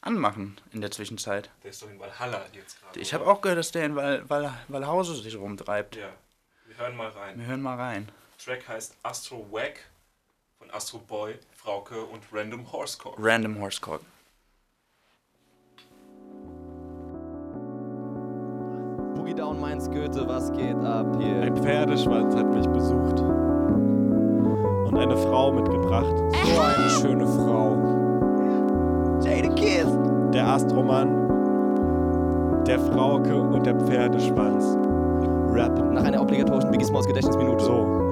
[0.00, 1.50] anmachen in der Zwischenzeit.
[1.64, 3.00] Der ist doch in Valhalla jetzt gerade.
[3.00, 5.96] Ich habe auch gehört, dass der in Val Val Valhause sich rumtreibt.
[5.96, 6.10] Ja.
[6.66, 7.36] Wir hören mal rein.
[7.36, 8.08] Wir hören mal rein.
[8.38, 9.80] Track heißt Astro Wack
[10.58, 13.16] von Astro Boy, Frauke und Random Horsecore.
[13.18, 14.00] Random Horsecock.
[19.16, 21.42] Boogie Down Mainz Goethe, was geht ab hier?
[21.42, 23.18] Ein Pferdeschwanz hat mich besucht
[24.94, 26.14] und eine Frau mitgebracht.
[26.44, 27.76] So eine schöne Frau.
[29.22, 29.86] Jada Kiss!
[30.32, 34.76] Der Astromann, der Frauke und der Pferdeschwanz.
[35.52, 35.92] Rap.
[35.92, 37.64] Nach einer obligatorischen Biggie Smalls Gedächtnisminute.
[37.64, 38.03] So.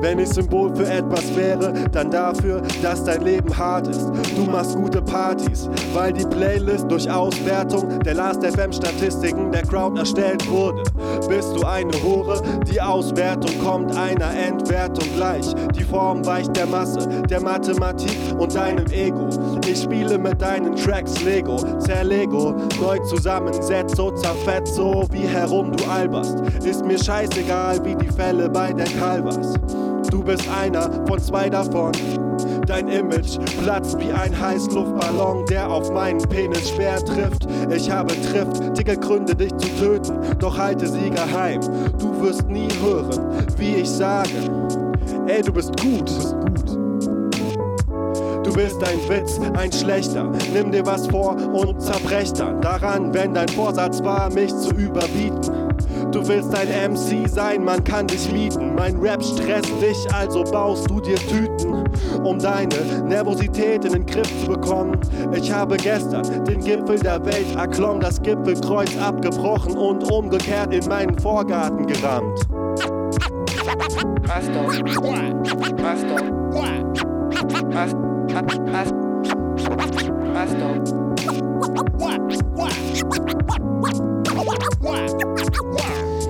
[0.00, 4.10] Wenn ich Symbol für etwas wäre, dann dafür, dass dein Leben hart ist.
[4.36, 10.82] Du machst gute Partys, weil die Playlist durch Auswertung der Last.fm-Statistiken der Crowd erstellt wurde.
[11.28, 12.42] Bist du eine Hure?
[12.70, 15.46] Die Auswertung kommt einer Endwertung gleich.
[15.74, 19.28] Die Form weicht der Masse, der Mathematik und deinem Ego.
[19.66, 25.84] Ich spiele mit deinen Tracks Lego, zerlego, neu zusammensetzt, so zerfetzt, so wie herum du
[25.84, 26.40] alberst.
[26.64, 29.54] Ist mir scheißegal, wie die Fälle bei der Calvas.
[30.10, 31.92] Du bist einer von zwei davon.
[32.66, 37.46] Dein Image platzt wie ein Heißluftballon, der auf meinen Penis schwer trifft.
[37.74, 41.60] Ich habe triftige Gründe, dich zu töten, doch halte sie geheim.
[41.98, 44.30] Du wirst nie hören, wie ich sage.
[45.26, 46.08] Ey, du bist gut.
[46.08, 46.83] Du bist gut.
[48.44, 50.30] Du bist ein Witz, ein schlechter.
[50.52, 55.40] Nimm dir was vor und zerbrech dann daran, wenn dein Vorsatz war, mich zu überbieten.
[56.12, 58.74] Du willst ein MC sein, man kann dich mieten.
[58.76, 61.84] Mein Rap stresst dich, also baust du dir Tüten,
[62.22, 64.96] um deine Nervosität in den Griff zu bekommen.
[65.32, 71.18] Ich habe gestern den Gipfel der Welt erklommen, das Gipfelkreuz abgebrochen und umgekehrt in meinen
[71.18, 72.40] Vorgarten gerammt.
[74.22, 74.60] Pasto.
[74.68, 74.84] Pasto.
[75.82, 76.04] Pas-
[77.34, 78.13] pa- pas- Pasto.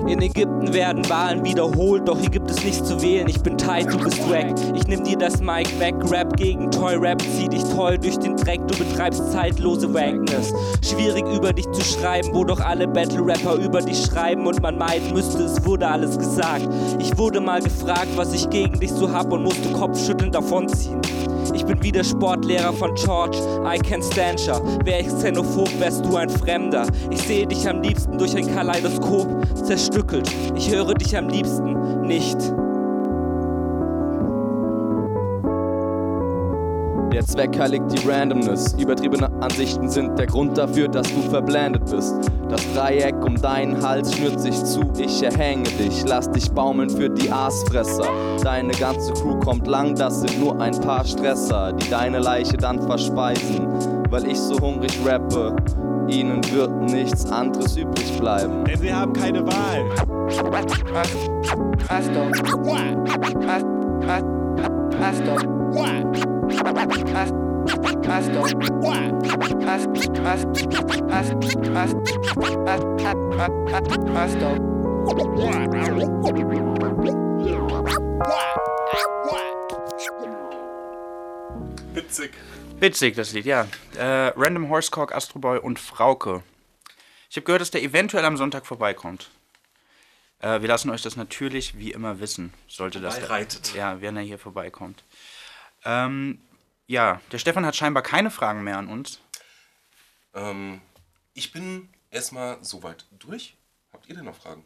[0.07, 3.91] In Ägypten werden Wahlen wiederholt, doch hier gibt es nicht zu wählen, ich bin tight,
[3.91, 4.53] du bist wack.
[4.75, 8.37] Ich nimm dir das Mic weg, Rap gegen Toy Rap, zieh dich toll durch den
[8.37, 10.53] Dreck, du betreibst zeitlose Wackness.
[10.87, 15.11] Schwierig über dich zu schreiben, wo doch alle Battle-Rapper über dich schreiben und man meiden
[15.11, 16.69] müsste, es wurde alles gesagt.
[16.99, 21.04] Ich wurde mal gefragt, was ich gegen dich so hab und musste kopfschüttelnd davonziehen.
[21.53, 24.59] Ich bin wie der Sportlehrer von George, I can stand ya.
[24.83, 26.87] Wär ich xenophob, wärst du ein Fremder.
[27.09, 29.27] Ich sehe dich am liebsten durch ein Kaleidoskop
[29.65, 30.29] zerstückelt.
[30.55, 32.37] Ich höre dich am liebsten nicht.
[37.35, 38.75] Der Zweck heiligt die Randomness.
[38.79, 42.15] Übertriebene Ansichten sind der Grund dafür, dass du verblendet bist.
[42.47, 47.09] Das Dreieck um deinen Hals schnürt sich zu, ich erhänge dich, lass dich baumeln für
[47.09, 48.07] die Aasfresser.
[48.41, 52.81] Deine ganze Crew kommt lang, das sind nur ein paar Stresser, die deine Leiche dann
[52.81, 53.67] verspeisen.
[54.09, 55.57] Weil ich so hungrig rappe,
[56.07, 58.63] ihnen wird nichts anderes übrig bleiben.
[58.63, 59.83] Denn sie haben keine Wahl.
[60.29, 60.55] Astor.
[61.89, 62.31] Astor.
[63.49, 64.21] Astor.
[65.01, 65.54] Astor.
[81.93, 82.31] Witzig.
[82.79, 83.67] Witzig, das Lied, ja.
[83.97, 86.43] Äh, Random Horsecock, Astro Boy und Frauke.
[87.29, 89.29] Ich habe gehört, dass der eventuell am Sonntag vorbeikommt.
[90.39, 93.17] Äh, wir lassen euch das natürlich wie immer wissen, sollte das.
[93.17, 93.73] Vorbeireitet.
[93.75, 95.03] Ja, wenn er hier vorbeikommt.
[95.85, 96.39] Ähm,
[96.87, 99.19] ja, der Stefan hat scheinbar keine Fragen mehr an uns.
[100.33, 100.81] Ähm,
[101.33, 103.57] ich bin erstmal soweit durch.
[103.93, 104.65] Habt ihr denn noch Fragen?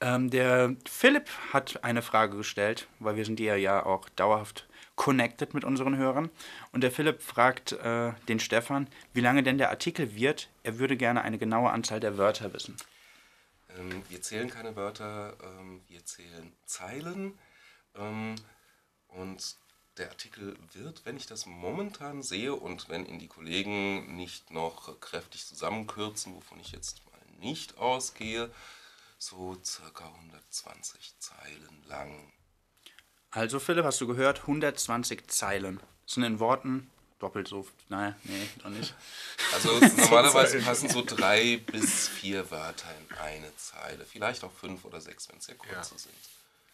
[0.00, 5.54] Ähm, der Philipp hat eine Frage gestellt, weil wir sind ja ja auch dauerhaft connected
[5.54, 6.30] mit unseren Hörern.
[6.72, 10.48] Und der Philipp fragt äh, den Stefan, wie lange denn der Artikel wird.
[10.62, 12.76] Er würde gerne eine genaue Anzahl der Wörter wissen.
[13.76, 17.38] Ähm, wir zählen keine Wörter, ähm, wir zählen Zeilen.
[17.96, 18.36] Ähm,
[19.08, 19.56] und
[19.98, 25.00] der Artikel wird, wenn ich das momentan sehe und wenn ihn die Kollegen nicht noch
[25.00, 28.50] kräftig zusammenkürzen, wovon ich jetzt mal nicht ausgehe,
[29.18, 32.32] so circa 120 Zeilen lang.
[33.30, 35.80] Also Philipp, hast du gehört, 120 Zeilen.
[36.04, 36.90] Das sind in Worten
[37.24, 37.66] doppelt so.
[37.88, 38.94] Nein, nee, doch nicht.
[39.54, 44.04] Also normalerweise passen so drei bis vier Wörter in eine Zeile.
[44.04, 46.14] Vielleicht auch fünf oder sechs, wenn es sehr kurze sind.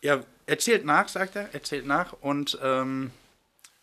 [0.02, 1.52] Ja, erzählt nach, sagt er.
[1.54, 2.12] Erzählt nach.
[2.14, 3.10] Und ähm,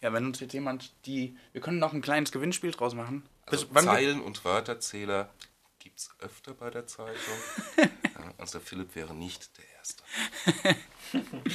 [0.01, 1.38] ja, wenn uns jetzt jemand die.
[1.53, 3.28] Wir können noch ein kleines Gewinnspiel draus machen.
[3.45, 5.30] Also Zeilen- und Wörterzähler
[5.80, 7.38] gibt es öfter bei der Zeitung.
[8.38, 10.03] also Philipp wäre nicht der Erste.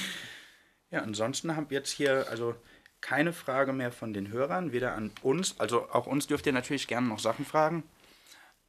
[0.92, 2.54] Ja, ansonsten haben wir jetzt hier also
[3.00, 6.86] keine Frage mehr von den Hörern, weder an uns, also auch uns dürft ihr natürlich
[6.86, 7.82] gerne noch Sachen fragen.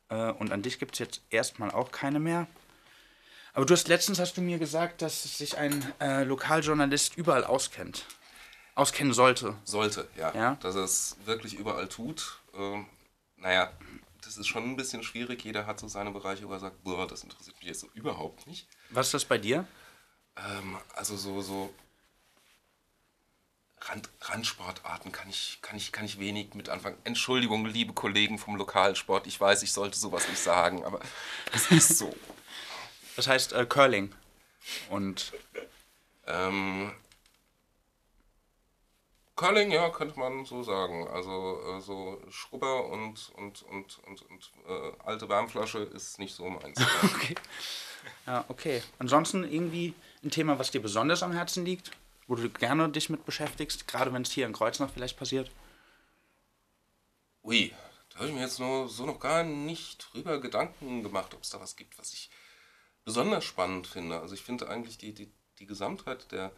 [0.09, 2.47] Äh, und an dich gibt es jetzt erstmal auch keine mehr.
[3.53, 8.05] Aber du hast letztens hast du mir gesagt, dass sich ein äh, Lokaljournalist überall auskennt.
[8.75, 9.55] Auskennen sollte.
[9.63, 10.33] Sollte, ja.
[10.33, 10.55] Ja?
[10.55, 12.39] Dass er es wirklich überall tut.
[12.55, 12.87] Ähm,
[13.37, 13.71] naja,
[14.23, 15.43] das ist schon ein bisschen schwierig.
[15.43, 18.47] Jeder hat so seine Bereiche, wo er sagt, boah, das interessiert mich jetzt so überhaupt
[18.47, 18.67] nicht.
[18.89, 19.67] Was ist das bei dir?
[20.35, 21.71] Ähm, also so, so
[23.81, 26.97] Rand, Randsportarten kann ich, kann, ich, kann ich wenig mit anfangen.
[27.03, 30.99] Entschuldigung, liebe Kollegen vom Lokalsport, ich weiß, ich sollte sowas nicht sagen, aber
[31.51, 32.15] es ist so.
[33.15, 34.13] Das heißt äh, Curling.
[34.89, 35.33] Und
[36.25, 36.91] Ähm,
[39.35, 41.07] Curling, ja, könnte man so sagen.
[41.07, 46.49] Also äh, so Schrubber und, und, und, und, und äh, alte Wärmflasche ist nicht so
[46.49, 46.79] meins.
[47.03, 47.35] okay.
[48.27, 48.83] Ja, okay.
[48.99, 49.93] Ansonsten irgendwie
[50.23, 51.91] ein Thema, was dir besonders am Herzen liegt,
[52.27, 55.49] wo du gerne dich mit beschäftigst, gerade wenn es hier in Kreuznach vielleicht passiert.
[57.43, 57.73] Ui,
[58.11, 61.49] da habe ich mir jetzt nur, so noch gar nicht drüber Gedanken gemacht, ob es
[61.49, 62.29] da was gibt, was ich
[63.05, 64.19] besonders spannend finde.
[64.19, 66.51] Also ich finde eigentlich die, die, die Gesamtheit der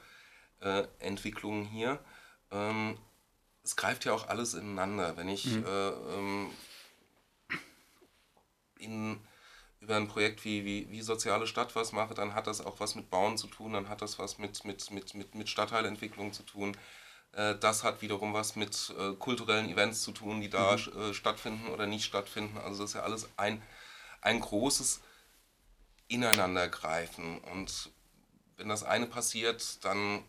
[0.62, 2.00] äh, Entwicklung hier,
[2.52, 2.98] ähm,
[3.64, 5.18] es greift ja auch alles ineinander.
[5.18, 6.52] Wenn ich äh, ähm,
[8.78, 9.20] in,
[9.80, 12.94] über ein Projekt wie, wie, wie Soziale Stadt was mache, dann hat das auch was
[12.94, 16.44] mit Bauen zu tun, dann hat das was mit, mit, mit, mit, mit Stadtteilentwicklung zu
[16.44, 16.78] tun.
[17.32, 21.68] Äh, Das hat wiederum was mit äh, kulturellen Events zu tun, die da äh, stattfinden
[21.70, 22.58] oder nicht stattfinden.
[22.60, 23.64] Also das ist ja alles ein,
[24.22, 25.02] ein großes
[26.08, 27.40] Ineinandergreifen.
[27.40, 27.92] Und
[28.58, 30.24] wenn das eine passiert, dann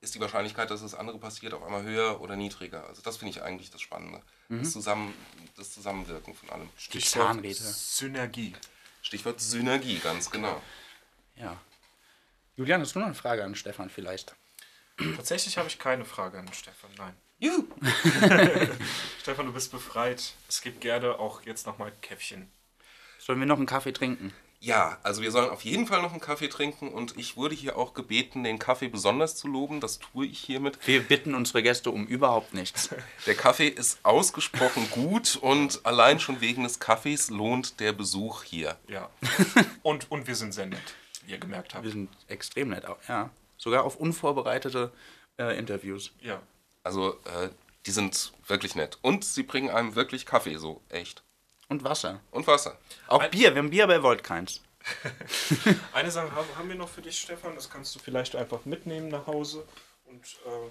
[0.00, 2.86] ist die Wahrscheinlichkeit, dass das andere passiert, auf einmal höher oder niedriger.
[2.86, 4.22] Also das finde ich eigentlich das Spannende.
[4.48, 5.12] Das, Zusammen,
[5.56, 6.70] das Zusammenwirken von allem.
[6.78, 7.54] Zahnräder.
[7.54, 8.54] Synergie.
[9.02, 10.62] Stichwort Synergie, ganz genau.
[11.36, 11.60] Ja.
[12.56, 14.34] Julian, hast du noch eine Frage an Stefan vielleicht?
[15.16, 17.14] Tatsächlich habe ich keine Frage an Stefan, nein.
[17.38, 17.68] Juhu!
[19.20, 20.34] Stefan, du bist befreit.
[20.48, 22.50] Es gibt gerne auch jetzt nochmal Käffchen.
[23.18, 24.32] Sollen wir noch einen Kaffee trinken?
[24.60, 27.78] Ja, also wir sollen auf jeden Fall noch einen Kaffee trinken und ich wurde hier
[27.78, 29.80] auch gebeten, den Kaffee besonders zu loben.
[29.80, 30.78] Das tue ich hiermit.
[30.84, 32.90] Wir bitten unsere Gäste um überhaupt nichts.
[33.26, 38.76] Der Kaffee ist ausgesprochen gut und allein schon wegen des Kaffees lohnt der Besuch hier.
[38.88, 39.08] Ja.
[39.82, 40.94] Und, und wir sind sehr nett,
[41.24, 41.84] wie ihr gemerkt habt.
[41.84, 43.30] Wir sind extrem nett, auch, ja.
[43.56, 44.92] Sogar auf unvorbereitete
[45.38, 46.12] äh, Interviews.
[46.20, 46.40] Ja.
[46.82, 47.50] Also, äh,
[47.86, 48.98] die sind wirklich nett.
[49.02, 51.22] Und sie bringen einem wirklich Kaffee, so echt.
[51.68, 52.20] Und Wasser.
[52.30, 52.78] Und Wasser.
[53.08, 53.54] Auch Bier.
[53.54, 54.62] Wir haben Bier, aber ihr wollt keins.
[55.92, 57.54] Eine Sache haben, wir noch für dich, Stefan.
[57.54, 59.66] Das kannst du vielleicht einfach mitnehmen nach Hause.
[60.06, 60.70] Und äh,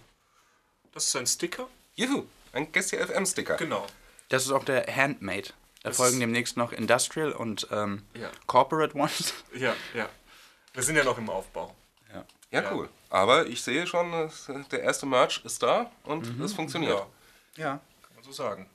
[0.93, 1.67] das ist ein Sticker.
[1.95, 3.57] Juhu, ein Gestia FM Sticker.
[3.57, 3.85] Genau.
[4.29, 5.49] Das ist auch der Handmade.
[5.83, 8.31] Da Das- folgen demnächst noch Industrial und ähm, Ja.
[8.47, 9.33] Corporate Ones.
[9.55, 10.09] Ja, ja.
[10.73, 11.75] Wir sind ja noch im Aufbau.
[12.11, 12.71] Ja, Ja.
[12.73, 12.89] cool.
[13.09, 16.97] Aber ich sehe schon, es- der erste Merch ist da und es funktioniert.
[17.55, 17.79] Ja, Ja.
[18.01, 18.67] kann man so sagen.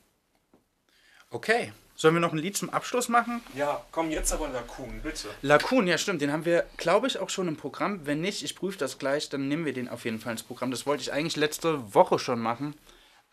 [1.29, 1.73] Okay.
[1.95, 3.41] Sollen wir noch ein Lied zum Abschluss machen?
[3.55, 5.29] Ja, komm jetzt aber Lakun, bitte.
[5.41, 8.05] Lacun, ja stimmt, den haben wir, glaube ich, auch schon im Programm.
[8.05, 10.71] Wenn nicht, ich prüfe das gleich, dann nehmen wir den auf jeden Fall ins Programm.
[10.71, 12.75] Das wollte ich eigentlich letzte Woche schon machen.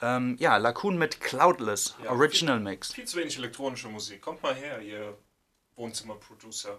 [0.02, 2.92] Ähm, ja, Lacun mit Cloudless, Ja, Original Mix.
[2.92, 4.20] Viel zu wenig elektronische Musik.
[4.22, 5.16] Kommt mal her, ihr
[5.76, 6.78] Wohnzimmerproducer.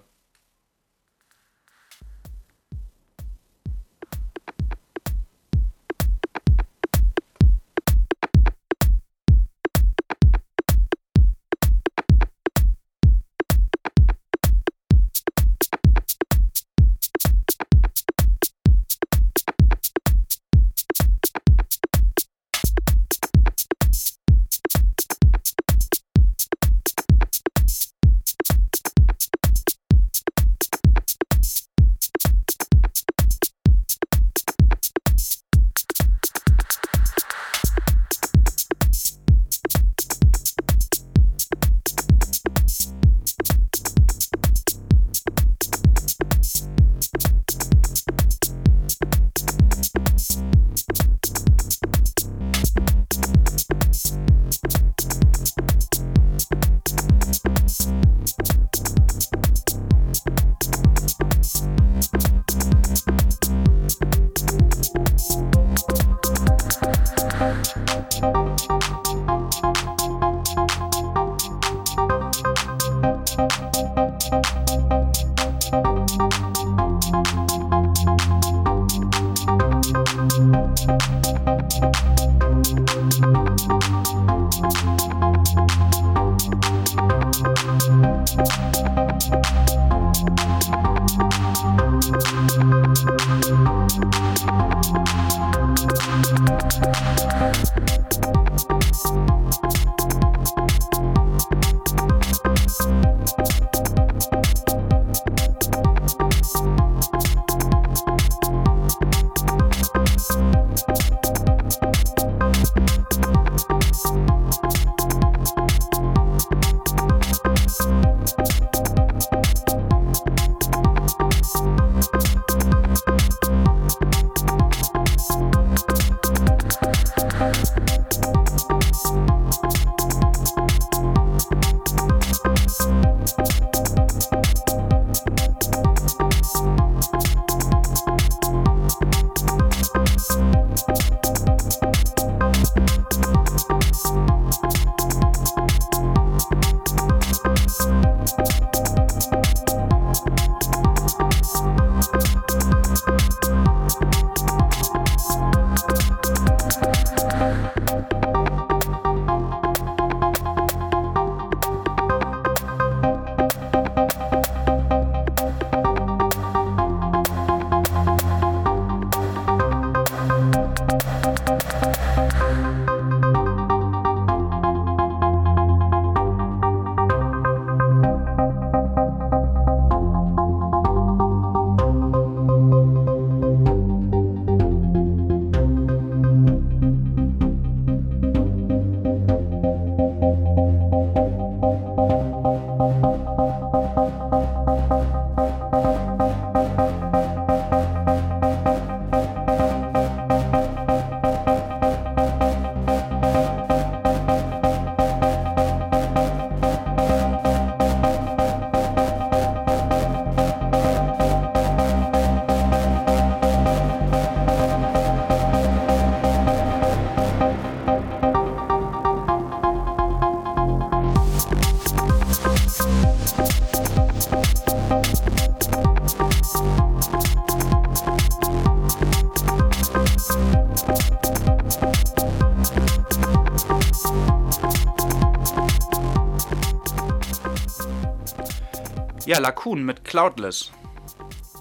[239.31, 240.73] Ja, Lacun mit Cloudless.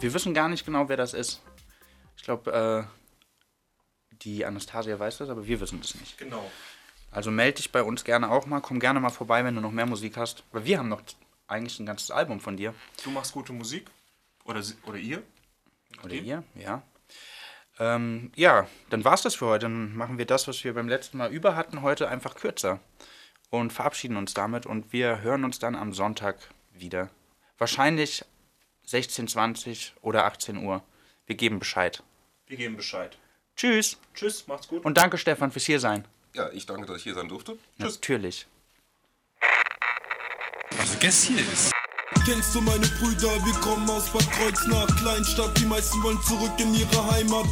[0.00, 1.40] Wir wissen gar nicht genau, wer das ist.
[2.16, 6.18] Ich glaube, äh, die Anastasia weiß das, aber wir wissen das nicht.
[6.18, 6.50] Genau.
[7.12, 8.58] Also melde dich bei uns gerne auch mal.
[8.60, 10.42] Komm gerne mal vorbei, wenn du noch mehr Musik hast.
[10.50, 11.00] Weil wir haben noch
[11.46, 12.74] eigentlich ein ganzes Album von dir.
[13.04, 13.88] Du machst gute Musik.
[14.42, 15.22] Oder, oder ihr.
[16.02, 16.82] Oder ihr, ja.
[17.78, 19.66] Ähm, ja, dann war's das für heute.
[19.66, 22.80] Dann machen wir das, was wir beim letzten Mal über hatten, heute einfach kürzer.
[23.48, 24.66] Und verabschieden uns damit.
[24.66, 26.36] Und wir hören uns dann am Sonntag
[26.72, 27.10] wieder.
[27.60, 28.24] Wahrscheinlich
[28.88, 30.82] 16.20 oder 18 Uhr.
[31.26, 32.02] Wir geben Bescheid.
[32.46, 33.18] Wir geben Bescheid.
[33.54, 33.98] Tschüss.
[34.14, 34.82] Tschüss, macht's gut.
[34.82, 36.06] Und danke, Stefan, fürs hier sein.
[36.34, 37.58] Ja, ich danke, dass ich hier sein durfte.
[37.78, 37.96] Tschüss.
[37.96, 38.46] Natürlich.
[41.00, 41.72] Guess hier ist.
[42.24, 43.28] Kennst du meine Brüder?
[43.44, 45.58] Wir kommen aus Bad Kreuznach, Kleinstadt.
[45.58, 47.46] Die meisten wollen zurück in ihre Heimat.